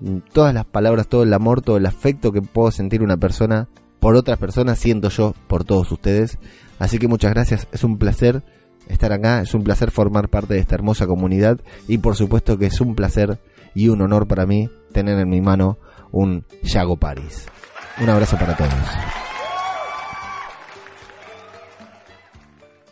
mm, 0.00 0.18
todas 0.32 0.52
las 0.54 0.64
palabras, 0.64 1.06
todo 1.08 1.22
el 1.22 1.32
amor, 1.32 1.62
todo 1.62 1.76
el 1.76 1.86
afecto 1.86 2.32
que 2.32 2.42
puedo 2.42 2.70
sentir 2.70 3.02
una 3.02 3.16
persona 3.16 3.68
por 4.00 4.14
otras 4.16 4.38
personas, 4.38 4.78
siento 4.78 5.08
yo 5.10 5.34
por 5.46 5.64
todos 5.64 5.90
ustedes. 5.92 6.38
Así 6.78 6.98
que 6.98 7.08
muchas 7.08 7.32
gracias, 7.32 7.66
es 7.72 7.84
un 7.84 7.98
placer 7.98 8.42
estar 8.88 9.12
acá, 9.12 9.42
es 9.42 9.54
un 9.54 9.62
placer 9.64 9.90
formar 9.90 10.28
parte 10.28 10.54
de 10.54 10.60
esta 10.60 10.74
hermosa 10.76 11.06
comunidad 11.06 11.60
y 11.88 11.98
por 11.98 12.16
supuesto 12.16 12.58
que 12.58 12.66
es 12.66 12.80
un 12.80 12.94
placer 12.94 13.38
y 13.74 13.88
un 13.90 14.00
honor 14.02 14.26
para 14.26 14.46
mí 14.46 14.68
tener 14.92 15.18
en 15.18 15.28
mi 15.28 15.40
mano 15.40 15.78
un 16.10 16.44
Yago 16.62 16.96
Paris. 16.96 17.46
Un 18.00 18.08
abrazo 18.08 18.36
para 18.38 18.56
todos. 18.56 19.27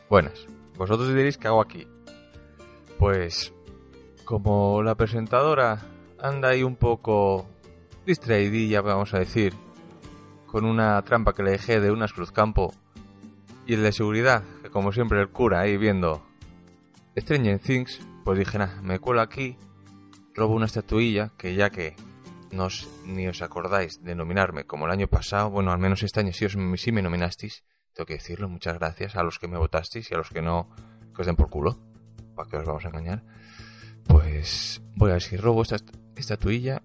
Buenas. 0.08 0.46
Vosotros 0.76 1.08
diréis 1.08 1.38
que 1.38 1.48
hago 1.48 1.60
aquí. 1.60 1.86
Pues 2.98 3.52
como 4.24 4.82
la 4.82 4.94
presentadora 4.94 5.82
anda 6.18 6.48
ahí 6.50 6.62
un 6.62 6.76
poco 6.76 7.46
distraidilla, 8.06 8.80
vamos 8.80 9.14
a 9.14 9.18
decir, 9.18 9.54
con 10.46 10.64
una 10.64 11.00
trampa 11.02 11.34
que 11.34 11.42
le 11.42 11.50
dejé 11.52 11.80
de 11.80 11.90
unas 11.90 12.12
cruzcampo 12.12 12.72
y 13.66 13.74
el 13.74 13.82
de 13.82 13.92
seguridad, 13.92 14.44
que 14.62 14.70
como 14.70 14.92
siempre 14.92 15.20
el 15.20 15.28
cura 15.28 15.60
ahí 15.60 15.76
viendo 15.76 16.22
Stranger 17.18 17.58
Things, 17.58 18.00
pues 18.24 18.38
dije, 18.38 18.58
nada, 18.58 18.80
me 18.82 18.98
cuelo 19.00 19.20
aquí, 19.20 19.56
robo 20.34 20.54
una 20.54 20.66
estatuilla 20.66 21.32
que 21.36 21.54
ya 21.54 21.70
que 21.70 21.96
no 22.52 22.66
os- 22.66 22.88
ni 23.04 23.26
os 23.26 23.42
acordáis 23.42 24.02
de 24.02 24.14
nominarme 24.14 24.64
como 24.64 24.86
el 24.86 24.92
año 24.92 25.08
pasado, 25.08 25.50
bueno, 25.50 25.72
al 25.72 25.78
menos 25.78 26.02
este 26.02 26.20
año 26.20 26.32
sí, 26.32 26.44
os, 26.44 26.56
sí 26.80 26.92
me 26.92 27.02
nominasteis, 27.02 27.64
tengo 27.96 28.06
que 28.06 28.14
decirlo, 28.14 28.48
muchas 28.48 28.78
gracias 28.78 29.16
a 29.16 29.22
los 29.22 29.38
que 29.38 29.48
me 29.48 29.56
votasteis 29.56 30.10
y 30.10 30.14
a 30.14 30.18
los 30.18 30.28
que 30.28 30.42
no, 30.42 30.68
que 31.14 31.22
os 31.22 31.26
den 31.26 31.34
por 31.34 31.48
culo, 31.48 31.78
para 32.34 32.46
que 32.48 32.56
os 32.58 32.66
vamos 32.66 32.84
a 32.84 32.88
engañar. 32.88 33.22
Pues 34.06 34.82
voy 34.94 35.10
a 35.10 35.14
ver 35.14 35.22
si 35.22 35.36
robo 35.38 35.62
esta 35.62 35.76
est- 35.76 35.96
estatuilla, 36.14 36.82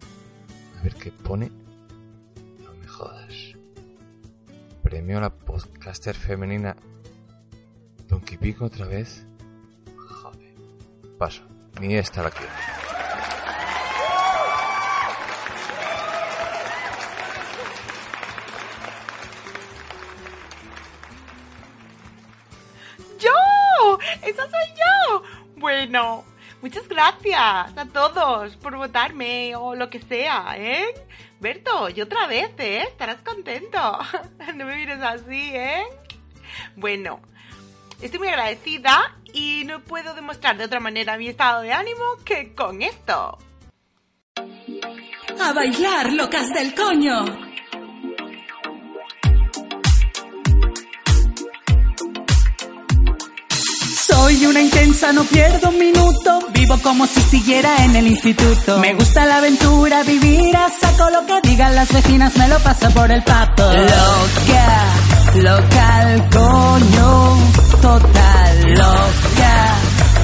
a 0.80 0.84
ver 0.84 0.96
qué 0.96 1.12
pone. 1.12 1.52
No 2.64 2.74
me 2.80 2.88
jodas. 2.88 3.56
Premio 4.82 5.18
a 5.18 5.22
la 5.22 5.30
podcaster 5.36 6.16
femenina. 6.16 6.76
Donkey 8.08 8.38
Pico 8.38 8.66
otra 8.66 8.88
vez. 8.88 9.26
Joder. 9.98 10.56
Paso. 11.18 11.44
Ni 11.82 11.96
esta 11.96 12.24
la 12.24 12.32
quiero. 12.32 12.52
Gracias 27.02 27.78
a 27.78 27.86
todos 27.92 28.56
por 28.58 28.78
votarme 28.78 29.56
o 29.56 29.74
lo 29.74 29.90
que 29.90 30.00
sea, 30.00 30.54
¿eh? 30.56 30.86
Berto, 31.40 31.90
y 31.90 32.00
otra 32.00 32.28
vez, 32.28 32.52
¿eh? 32.60 32.84
Estarás 32.84 33.22
contento. 33.22 33.80
No 34.56 34.66
me 34.66 34.76
mires 34.76 35.02
así, 35.02 35.50
¿eh? 35.56 35.84
Bueno, 36.76 37.20
estoy 38.02 38.20
muy 38.20 38.28
agradecida 38.28 39.18
y 39.34 39.64
no 39.66 39.80
puedo 39.80 40.14
demostrar 40.14 40.58
de 40.58 40.66
otra 40.66 40.80
manera 40.80 41.18
mi 41.18 41.28
estado 41.28 41.62
de 41.62 41.74
ánimo 41.74 42.04
que 42.24 42.54
con 42.54 42.84
esto. 42.84 43.40
A 45.40 45.54
bailar, 45.54 46.14
locas 46.14 46.54
del 46.54 46.76
coño. 46.76 47.51
Soy 54.22 54.46
una 54.46 54.62
intensa, 54.62 55.12
no 55.14 55.24
pierdo 55.24 55.70
un 55.70 55.80
minuto. 55.80 56.40
Vivo 56.54 56.78
como 56.84 57.08
si 57.08 57.20
siguiera 57.22 57.84
en 57.84 57.96
el 57.96 58.06
instituto. 58.06 58.78
Me 58.78 58.94
gusta 58.94 59.26
la 59.26 59.38
aventura, 59.38 60.04
vivir 60.04 60.56
a 60.56 60.70
saco 60.80 61.10
lo 61.10 61.26
que 61.26 61.50
digan 61.50 61.74
las 61.74 61.92
vecinas, 61.92 62.38
me 62.38 62.48
lo 62.48 62.60
paso 62.60 62.88
por 62.92 63.12
el 63.12 63.24
papo. 63.24 63.64
Loca, 63.64 64.84
local, 65.38 66.30
coño, 66.32 67.38
total, 67.82 68.74
loca, 68.76 69.56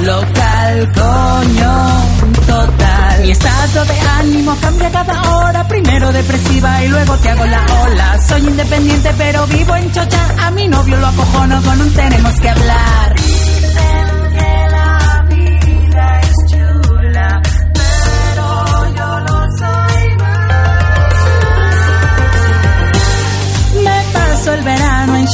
local, 0.01 0.93
coño, 0.93 2.35
total. 2.45 3.21
Mi 3.23 3.31
estado 3.31 3.83
de 3.83 3.99
ánimo 4.19 4.55
cambia 4.61 4.91
cada 4.91 5.21
hora, 5.37 5.67
primero 5.67 6.11
depresiva 6.11 6.83
y 6.83 6.87
luego 6.87 7.15
te 7.15 7.29
hago 7.31 7.45
la 7.45 7.65
ola. 7.81 8.19
Soy 8.29 8.41
independiente 8.41 9.11
pero 9.17 9.47
vivo 9.47 9.75
en 9.75 9.91
chocha, 9.91 10.35
a 10.45 10.51
mi 10.51 10.67
novio 10.67 10.97
lo 10.97 11.07
acojono 11.07 11.61
con 11.63 11.81
un 11.81 11.93
tenemos 11.93 12.39
que 12.39 12.49
hablar. 12.49 13.26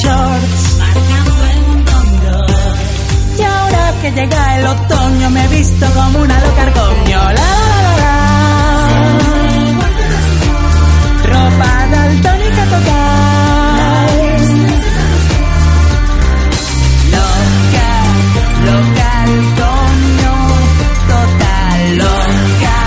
Shorts. 0.04 0.64
Y 3.38 3.42
ahora 3.44 3.94
que 4.02 4.12
llega 4.12 4.58
el 4.58 4.68
otoño 4.68 5.30
me 5.30 5.46
he 5.46 5.48
visto 5.50 5.86
como 5.94 6.20
una 6.20 6.40
loca 6.40 6.62
argoño. 6.64 7.20
La, 7.20 7.32
la, 7.32 7.82
la, 7.84 7.92
la, 7.92 7.96
la. 8.04 8.16
Ropa 11.32 11.88
daltónica. 11.92 13.03
Local, 18.66 19.30
coño, 19.60 20.36
total. 21.12 21.98
Loca, 21.98 22.80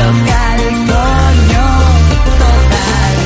local, 0.00 0.60
coño, 0.90 1.66
total. 2.42 3.16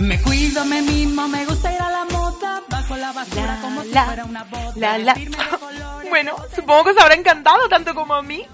Me 0.00 0.16
cuido, 0.22 0.64
me 0.66 0.82
mimo, 0.82 1.28
me 1.28 1.44
gusta 1.46 1.72
ir 1.72 1.80
a 1.80 1.90
la 1.90 2.04
moda, 2.04 2.62
bajo 2.68 2.96
la 2.96 3.12
basura 3.12 3.58
como 3.62 3.82
si 3.82 3.92
fuera 3.92 4.24
una 4.24 4.44
bota. 4.44 4.72
La, 4.76 4.98
la. 4.98 5.14
colores. 5.14 6.10
Bueno, 6.10 6.36
supongo 6.54 6.84
que 6.84 6.90
os 6.90 6.98
habrá 6.98 7.14
encantado 7.14 7.68
tanto 7.68 7.94
como 7.94 8.14
a 8.14 8.22
mí. 8.22 8.46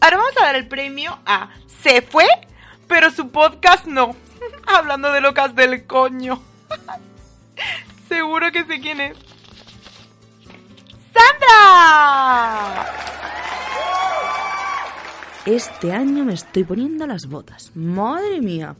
Ahora 0.00 0.16
vamos 0.18 0.34
a 0.40 0.44
dar 0.44 0.56
el 0.56 0.66
premio 0.66 1.18
a 1.24 1.50
Se 1.82 2.02
fue, 2.02 2.26
pero 2.88 3.10
su 3.10 3.30
podcast 3.30 3.86
no. 3.86 4.14
Hablando 4.66 5.12
de 5.12 5.20
locas 5.20 5.54
del 5.54 5.86
coño. 5.86 6.42
Seguro 8.08 8.52
que 8.52 8.64
sé 8.64 8.80
quién 8.80 9.00
es. 9.00 9.31
¡Sandra! 11.14 12.86
Este 15.46 15.92
año 15.92 16.24
me 16.24 16.34
estoy 16.34 16.64
poniendo 16.64 17.06
las 17.06 17.26
botas. 17.26 17.72
Madre 17.74 18.40
mía. 18.40 18.76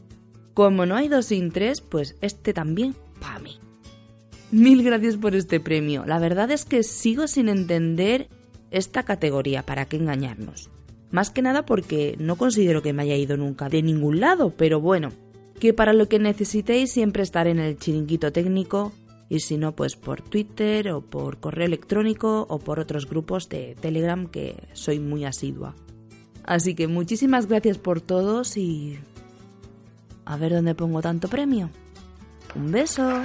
Como 0.53 0.85
no 0.85 0.95
hay 0.95 1.07
dos 1.07 1.25
sin 1.27 1.51
tres, 1.51 1.81
pues 1.81 2.15
este 2.21 2.53
también 2.53 2.95
para 3.19 3.39
mí. 3.39 3.59
Mil 4.51 4.83
gracias 4.83 5.17
por 5.17 5.35
este 5.35 5.59
premio. 5.59 6.05
La 6.05 6.19
verdad 6.19 6.51
es 6.51 6.63
que 6.65 6.83
sigo 6.83 7.27
sin 7.27 7.49
entender 7.49 8.29
esta 8.71 9.03
categoría, 9.03 9.63
para 9.63 9.85
qué 9.85 9.97
engañarnos. 9.97 10.69
Más 11.11 11.29
que 11.29 11.41
nada 11.41 11.65
porque 11.65 12.15
no 12.19 12.37
considero 12.37 12.81
que 12.81 12.93
me 12.93 13.03
haya 13.03 13.15
ido 13.15 13.37
nunca 13.37 13.69
de 13.69 13.83
ningún 13.83 14.19
lado, 14.19 14.53
pero 14.55 14.79
bueno, 14.79 15.11
que 15.59 15.73
para 15.73 15.93
lo 15.93 16.07
que 16.07 16.17
necesitéis 16.19 16.91
siempre 16.91 17.23
estar 17.23 17.47
en 17.47 17.59
el 17.59 17.77
chiringuito 17.77 18.31
técnico 18.31 18.91
y 19.33 19.39
si 19.39 19.57
no, 19.57 19.71
pues 19.71 19.95
por 19.95 20.21
Twitter 20.21 20.91
o 20.91 21.01
por 21.01 21.39
correo 21.39 21.65
electrónico 21.65 22.45
o 22.49 22.59
por 22.59 22.79
otros 22.79 23.09
grupos 23.09 23.49
de 23.49 23.75
Telegram 23.81 24.27
que 24.27 24.67
soy 24.73 24.99
muy 24.99 25.25
asidua. 25.25 25.73
Así 26.43 26.75
que 26.75 26.87
muchísimas 26.87 27.47
gracias 27.47 27.79
por 27.79 27.99
todos 27.99 28.57
y... 28.57 28.99
A 30.23 30.37
ver 30.37 30.53
dónde 30.53 30.75
pongo 30.75 31.01
tanto 31.01 31.29
premio. 31.29 31.71
Un 32.53 32.71
beso. 32.71 33.23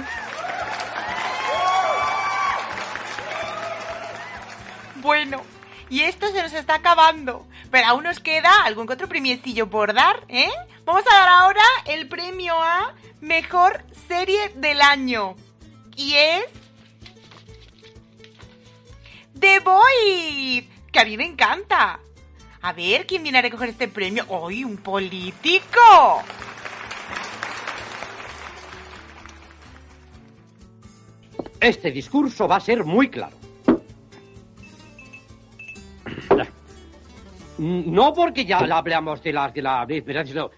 Bueno, 4.95 5.43
y 5.91 6.01
esto 6.01 6.27
se 6.31 6.41
nos 6.41 6.53
está 6.53 6.75
acabando. 6.75 7.45
Pero 7.69 7.85
aún 7.85 8.05
nos 8.05 8.19
queda 8.19 8.49
algún 8.65 8.91
otro 8.91 9.07
premiecillo 9.07 9.69
por 9.69 9.93
dar, 9.93 10.25
¿eh? 10.27 10.49
Vamos 10.85 11.03
a 11.05 11.19
dar 11.19 11.29
ahora 11.29 11.61
el 11.85 12.09
premio 12.09 12.55
a 12.55 12.95
Mejor 13.21 13.83
Serie 14.07 14.49
del 14.55 14.81
Año. 14.81 15.35
Y 15.99 16.15
es... 16.15 16.45
The 19.37 19.59
Voice, 19.59 20.69
que 20.93 20.99
a 20.99 21.03
mí 21.03 21.17
me 21.17 21.25
encanta. 21.25 21.99
A 22.61 22.71
ver, 22.71 23.05
¿quién 23.05 23.21
viene 23.21 23.39
a 23.39 23.41
recoger 23.41 23.67
este 23.67 23.89
premio? 23.89 24.25
¡Uy, 24.29 24.63
un 24.63 24.77
político! 24.77 26.23
Este 31.59 31.91
discurso 31.91 32.47
va 32.47 32.55
a 32.55 32.61
ser 32.61 32.85
muy 32.85 33.09
claro. 33.09 33.38
No 37.59 38.13
porque 38.13 38.45
ya 38.45 38.59
hablamos 38.59 39.21
de 39.21 39.33
la, 39.33 39.51
de 39.51 39.61
la 39.61 39.85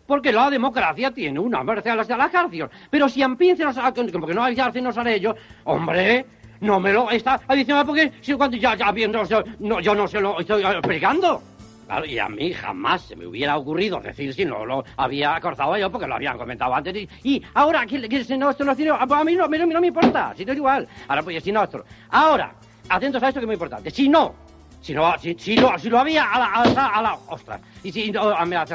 porque 0.05 0.31
la 0.31 0.51
democracia 0.51 1.09
tiene 1.09 1.39
una 1.39 1.63
merced 1.63 1.89
a 1.89 1.95
las 1.95 2.07
de 2.07 2.15
la 2.15 2.29
canción. 2.29 2.69
Pero 2.91 3.09
si 3.09 3.23
empiezan 3.23 3.75
a 3.75 3.91
porque 3.91 4.35
no 4.35 4.43
hay 4.43 4.55
no 4.55 4.89
haré 4.95 5.19
yo, 5.19 5.33
hombre, 5.63 6.25
no 6.59 6.79
me 6.79 6.93
lo 6.93 7.09
está 7.09 7.41
diciendo 7.49 7.83
porque 7.87 8.11
si 8.21 8.33
cuando 8.33 8.55
ya, 8.55 8.75
viendo, 8.91 9.23
no, 9.59 9.79
yo 9.79 9.95
no 9.95 10.07
se 10.07 10.21
lo 10.21 10.39
estoy 10.39 10.63
eh, 10.63 10.73
explicando. 10.73 11.41
Claro, 11.87 12.05
y 12.05 12.19
a 12.19 12.29
mí 12.29 12.53
jamás 12.53 13.01
se 13.01 13.15
me 13.15 13.25
hubiera 13.25 13.57
ocurrido 13.57 13.99
decir 13.99 14.31
si 14.33 14.45
no 14.45 14.63
lo 14.63 14.83
había 14.95 15.39
cortado 15.41 15.75
yo 15.77 15.91
porque 15.91 16.05
lo 16.05 16.15
habían 16.15 16.37
comentado 16.37 16.75
antes. 16.75 17.07
Y, 17.23 17.41
ahora, 17.55 17.85
que, 17.87 18.07
que 18.07 18.23
si 18.23 18.37
no, 18.37 18.51
esto 18.51 18.63
no, 18.63 18.71
a 18.71 19.23
mí 19.23 19.35
no, 19.35 19.47
no, 19.47 19.65
no 19.65 19.81
me 19.81 19.87
importa, 19.87 20.33
si 20.37 20.45
no 20.45 20.51
es 20.51 20.57
igual. 20.57 20.87
Ahora, 21.07 21.23
pues 21.23 21.43
si 21.43 21.51
no, 21.51 21.63
esto. 21.63 21.83
Ahora, 22.11 22.53
atentos 22.89 23.23
a 23.23 23.29
esto 23.29 23.39
que 23.39 23.45
es 23.45 23.47
muy 23.47 23.55
importante. 23.55 23.89
Si 23.89 24.07
no, 24.07 24.35
si 24.81 24.93
no, 24.93 25.13
si, 25.19 25.35
si 25.39 25.55
lo, 25.55 25.77
si 25.79 25.89
lo 25.89 25.99
había 25.99 26.23
a 26.31 26.39
la, 26.39 26.45
a 26.53 26.65
la, 26.65 26.87
a 26.87 27.01
la 27.01 27.13
ostras. 27.27 27.61
Y 27.83 27.91
si 27.91 28.11
no, 28.11 28.29
a, 28.29 28.41
a 28.41 28.65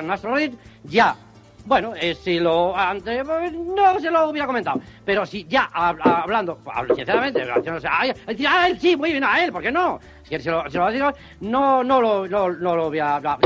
ya 0.84 1.16
bueno, 1.66 1.94
eh, 1.96 2.14
si 2.14 2.38
lo 2.38 2.76
antes 2.76 3.24
pues, 3.26 3.52
no 3.52 3.98
se 3.98 4.08
lo 4.08 4.28
hubiera 4.30 4.46
comentado, 4.46 4.80
pero 5.04 5.26
si 5.26 5.44
ya 5.48 5.68
hab- 5.72 5.98
hablando, 6.04 6.60
hablo 6.72 6.94
sinceramente, 6.94 7.40
relacionándose 7.40 7.88
a, 7.90 8.06
él, 8.06 8.14
a 8.46 8.68
él 8.68 8.78
sí, 8.80 8.96
muy 8.96 9.10
bien 9.10 9.24
a 9.24 9.42
él, 9.42 9.50
¿por 9.50 9.62
qué 9.62 9.72
no? 9.72 9.98
Si 10.22 10.36
él 10.36 10.42
se 10.42 10.50
lo, 10.52 10.70
se 10.70 10.78
lo 10.78 10.88
digo, 10.92 11.10
no, 11.40 11.82
no 11.82 12.00
lo, 12.00 12.28
no, 12.28 12.50
no 12.50 12.76
lo 12.76 12.88
voy 12.88 13.00
a 13.00 13.16
hablar. 13.16 13.38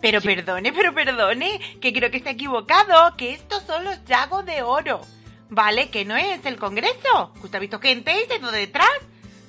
Pero 0.00 0.22
perdone, 0.22 0.72
pero 0.72 0.94
perdone, 0.94 1.60
que 1.78 1.92
creo 1.92 2.10
que 2.10 2.16
está 2.16 2.30
equivocado, 2.30 3.14
que 3.18 3.34
estos 3.34 3.62
son 3.64 3.84
los 3.84 4.02
llagos 4.06 4.46
de 4.46 4.62
oro, 4.62 5.02
¿vale? 5.50 5.90
Que 5.90 6.06
no 6.06 6.16
es 6.16 6.46
el 6.46 6.56
Congreso. 6.56 7.32
¿Usted 7.42 7.56
ha 7.56 7.60
visto 7.60 7.80
gente 7.80 8.12
y 8.12 8.32
se 8.32 8.38
detrás? 8.50 8.88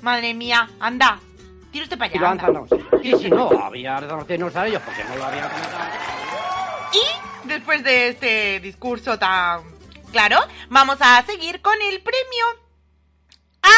Madre 0.02 0.34
mía, 0.34 0.70
anda, 0.82 1.22
tira 1.74 1.84
usted 1.84 1.98
para 1.98 2.10
Si 2.12 2.18
allá. 2.18 2.22
lo 2.22 2.32
anda. 2.32 2.46
han 2.46 2.54
no, 2.54 2.68
Y 3.04 3.18
si 3.18 3.30
no, 3.30 3.50
había 3.50 4.00
reconocido 4.00 4.60
a 4.62 4.68
ellos 4.68 4.82
porque 4.86 5.04
no 5.04 5.16
lo 5.18 5.26
había. 5.26 5.50
Y 6.94 7.48
después 7.48 7.84
de 7.84 8.10
este 8.10 8.60
discurso 8.62 9.20
tan 9.20 9.64
claro, 10.12 10.38
vamos 10.70 10.98
a 11.02 11.22
seguir 11.24 11.62
con 11.62 11.74
el 11.82 12.02
premio 12.02 12.46
a 13.64 13.74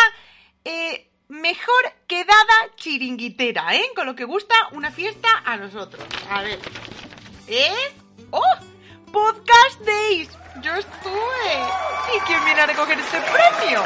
eh, 0.65 1.09
mejor 1.29 1.93
quedada 2.07 2.53
chiringuitera, 2.75 3.73
¿eh? 3.75 3.85
Con 3.95 4.05
lo 4.05 4.15
que 4.15 4.25
gusta 4.25 4.53
una 4.71 4.91
fiesta 4.91 5.29
a 5.45 5.55
nosotros. 5.57 6.03
A 6.29 6.41
ver, 6.41 6.59
es... 7.47 7.93
¡Oh! 8.31 8.41
Podcast 9.11 9.79
Days. 9.85 10.29
Yo 10.61 10.73
estuve. 10.73 11.53
¿Y 12.15 12.19
quién 12.27 12.43
viene 12.43 12.61
a 12.61 12.65
recoger 12.65 12.99
este 12.99 13.17
premio? 13.21 13.81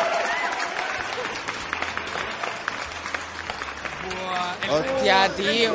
Hostia, 4.70 5.30
tío. 5.36 5.72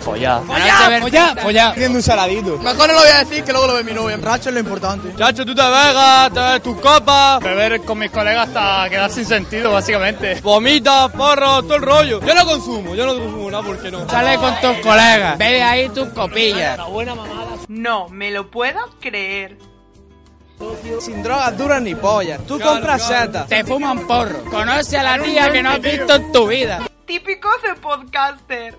Follá. 0.00 0.40
Follá, 0.40 1.00
follá, 1.00 1.34
follá. 1.42 1.68
Haciendo 1.70 1.98
un 1.98 2.02
saladito. 2.02 2.58
Mejor 2.58 2.88
no 2.88 2.94
lo 2.94 3.00
voy 3.00 3.08
a 3.08 3.18
decir 3.24 3.44
que 3.44 3.52
luego 3.52 3.66
lo 3.68 3.74
ve 3.74 3.84
mi 3.84 3.92
novia. 3.92 4.16
Racho 4.18 4.50
es 4.50 4.54
lo 4.54 4.60
importante. 4.60 5.14
Chacho, 5.16 5.46
tú 5.46 5.54
te 5.54 5.62
vegas, 5.62 6.32
te 6.32 6.40
ves 6.40 6.62
tus 6.62 6.76
copas. 6.80 7.40
Beber 7.40 7.80
con 7.82 7.98
mis 7.98 8.10
colegas 8.10 8.48
hasta 8.48 8.90
quedar 8.90 9.10
sin 9.10 9.24
sentido, 9.24 9.72
básicamente. 9.72 10.40
Vomita, 10.42 11.08
porro, 11.08 11.62
todo 11.62 11.76
el 11.76 11.82
rollo. 11.82 12.20
Yo 12.20 12.34
no 12.34 12.44
consumo, 12.44 12.94
yo 12.94 13.06
no 13.06 13.14
consumo 13.14 13.50
nada, 13.50 13.62
¿por 13.62 13.80
qué 13.80 13.90
no? 13.90 14.08
Sale 14.08 14.36
con 14.36 14.54
tus 14.60 14.76
colegas. 14.78 15.38
Bebe 15.38 15.62
ahí 15.62 15.88
tus 15.88 16.08
copillas. 16.08 16.78
No, 17.68 18.08
me 18.08 18.30
lo 18.30 18.50
puedo 18.50 18.80
creer. 19.00 19.56
Sin 21.00 21.22
drogas 21.22 21.56
duras 21.58 21.82
ni 21.82 21.94
pollas. 21.94 22.40
Tú 22.46 22.60
compras 22.60 23.06
setas. 23.06 23.48
Te 23.48 23.64
fuman 23.64 24.06
porro. 24.06 24.44
Conoce 24.44 24.98
a 24.98 25.02
la 25.02 25.22
tía 25.22 25.50
que 25.50 25.62
no 25.62 25.70
has 25.70 25.80
visto 25.80 26.14
en 26.14 26.32
tu 26.32 26.46
vida. 26.46 26.80
Típico 27.06 27.48
de 27.62 27.74
podcaster. 27.74 28.78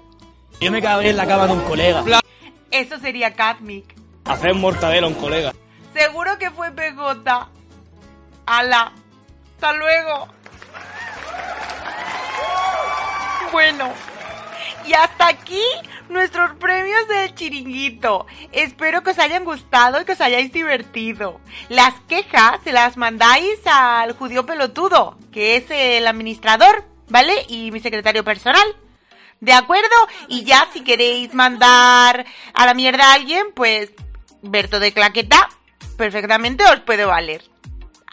Yo 0.59 0.71
me 0.71 0.81
cagué 0.81 1.09
en 1.09 1.17
la 1.17 1.27
cama 1.27 1.47
de 1.47 1.53
un 1.53 1.61
colega. 1.61 2.03
Eso 2.71 2.97
sería 2.99 3.33
Catmic. 3.33 3.95
Hacer 4.25 4.53
mortadela 4.55 5.05
a 5.05 5.09
un 5.09 5.15
colega. 5.15 5.53
Seguro 5.93 6.37
que 6.39 6.49
fue 6.49 6.71
Pegota. 6.71 7.49
Ala. 8.45 8.91
Hasta 9.55 9.73
luego. 9.73 10.27
Bueno. 13.51 13.93
Y 14.85 14.93
hasta 14.93 15.27
aquí 15.27 15.63
nuestros 16.09 16.55
premios 16.55 17.07
del 17.07 17.33
chiringuito. 17.35 18.25
Espero 18.51 19.03
que 19.03 19.11
os 19.11 19.19
hayan 19.19 19.45
gustado 19.45 20.01
y 20.01 20.05
que 20.05 20.13
os 20.13 20.21
hayáis 20.21 20.51
divertido. 20.51 21.39
Las 21.69 21.93
quejas 22.07 22.59
se 22.63 22.71
las 22.71 22.97
mandáis 22.97 23.59
al 23.65 24.13
judío 24.13 24.45
pelotudo, 24.45 25.17
que 25.31 25.57
es 25.57 25.65
el 25.69 26.07
administrador, 26.07 26.85
¿vale? 27.09 27.45
Y 27.49 27.71
mi 27.71 27.79
secretario 27.79 28.23
personal. 28.23 28.65
¿De 29.41 29.53
acuerdo? 29.53 29.95
Y 30.27 30.43
ya 30.43 30.67
si 30.73 30.81
queréis 30.81 31.33
mandar 31.33 32.25
a 32.53 32.65
la 32.65 32.73
mierda 32.73 33.11
a 33.11 33.13
alguien, 33.13 33.47
pues 33.53 33.91
Berto 34.41 34.79
de 34.79 34.93
Claqueta 34.93 35.49
perfectamente 35.97 36.63
os 36.65 36.79
puede 36.81 37.05
valer. 37.05 37.43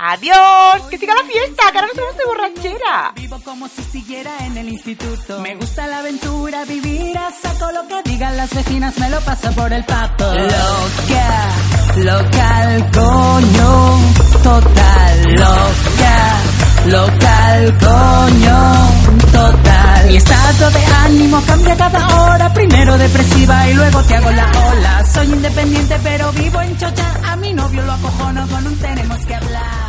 Adiós, 0.04 0.82
que 0.90 0.98
siga 0.98 1.14
la 1.14 1.22
fiesta, 1.22 1.70
que 1.70 1.78
ahora 1.78 1.86
nos 1.86 1.96
vamos 1.96 2.16
de 2.16 2.24
borrachera. 2.24 3.12
Vivo 3.14 3.40
como 3.44 3.68
si 3.68 3.84
siguiera 3.84 4.36
en 4.40 4.56
el 4.56 4.68
instituto. 4.68 5.38
Me 5.40 5.54
gusta 5.54 5.86
la 5.86 6.00
aventura, 6.00 6.64
vivir 6.64 7.16
a 7.16 7.30
saco 7.30 7.70
lo 7.70 7.86
que 7.86 8.10
digan 8.10 8.36
las 8.36 8.52
vecinas, 8.52 8.98
me 8.98 9.08
lo 9.10 9.20
paso 9.20 9.52
por 9.52 9.72
el 9.72 9.84
papo. 9.84 10.24
Loca, 10.24 11.48
local, 11.98 12.90
coño, 12.92 13.98
total, 14.42 15.34
loca, 15.34 16.40
local, 16.86 17.78
coño, 17.78 18.58
total. 19.32 20.06
Mi 20.08 20.16
estado 20.16 20.70
de 20.70 20.84
ánimo 21.06 21.42
cambia 21.46 21.76
cada 21.76 22.06
hora, 22.08 22.52
primero 22.52 22.98
depresiva 22.98 23.68
y 23.68 23.74
luego 23.74 24.02
te 24.02 24.16
hago 24.16 24.30
la 24.30 24.46
ola. 24.46 25.04
Soy 25.12 25.26
independiente 25.26 25.98
pero 26.02 26.32
vivo 26.32 26.60
en 26.60 26.76
chocha, 26.78 27.06
a 27.30 27.36
mi 27.36 27.52
novio 27.52 27.82
lo 27.82 27.92
acojono 27.92 28.46
con 28.48 28.66
un 28.66 28.76
tenemos 28.78 29.18
que 29.26 29.34
hablar. 29.34 29.81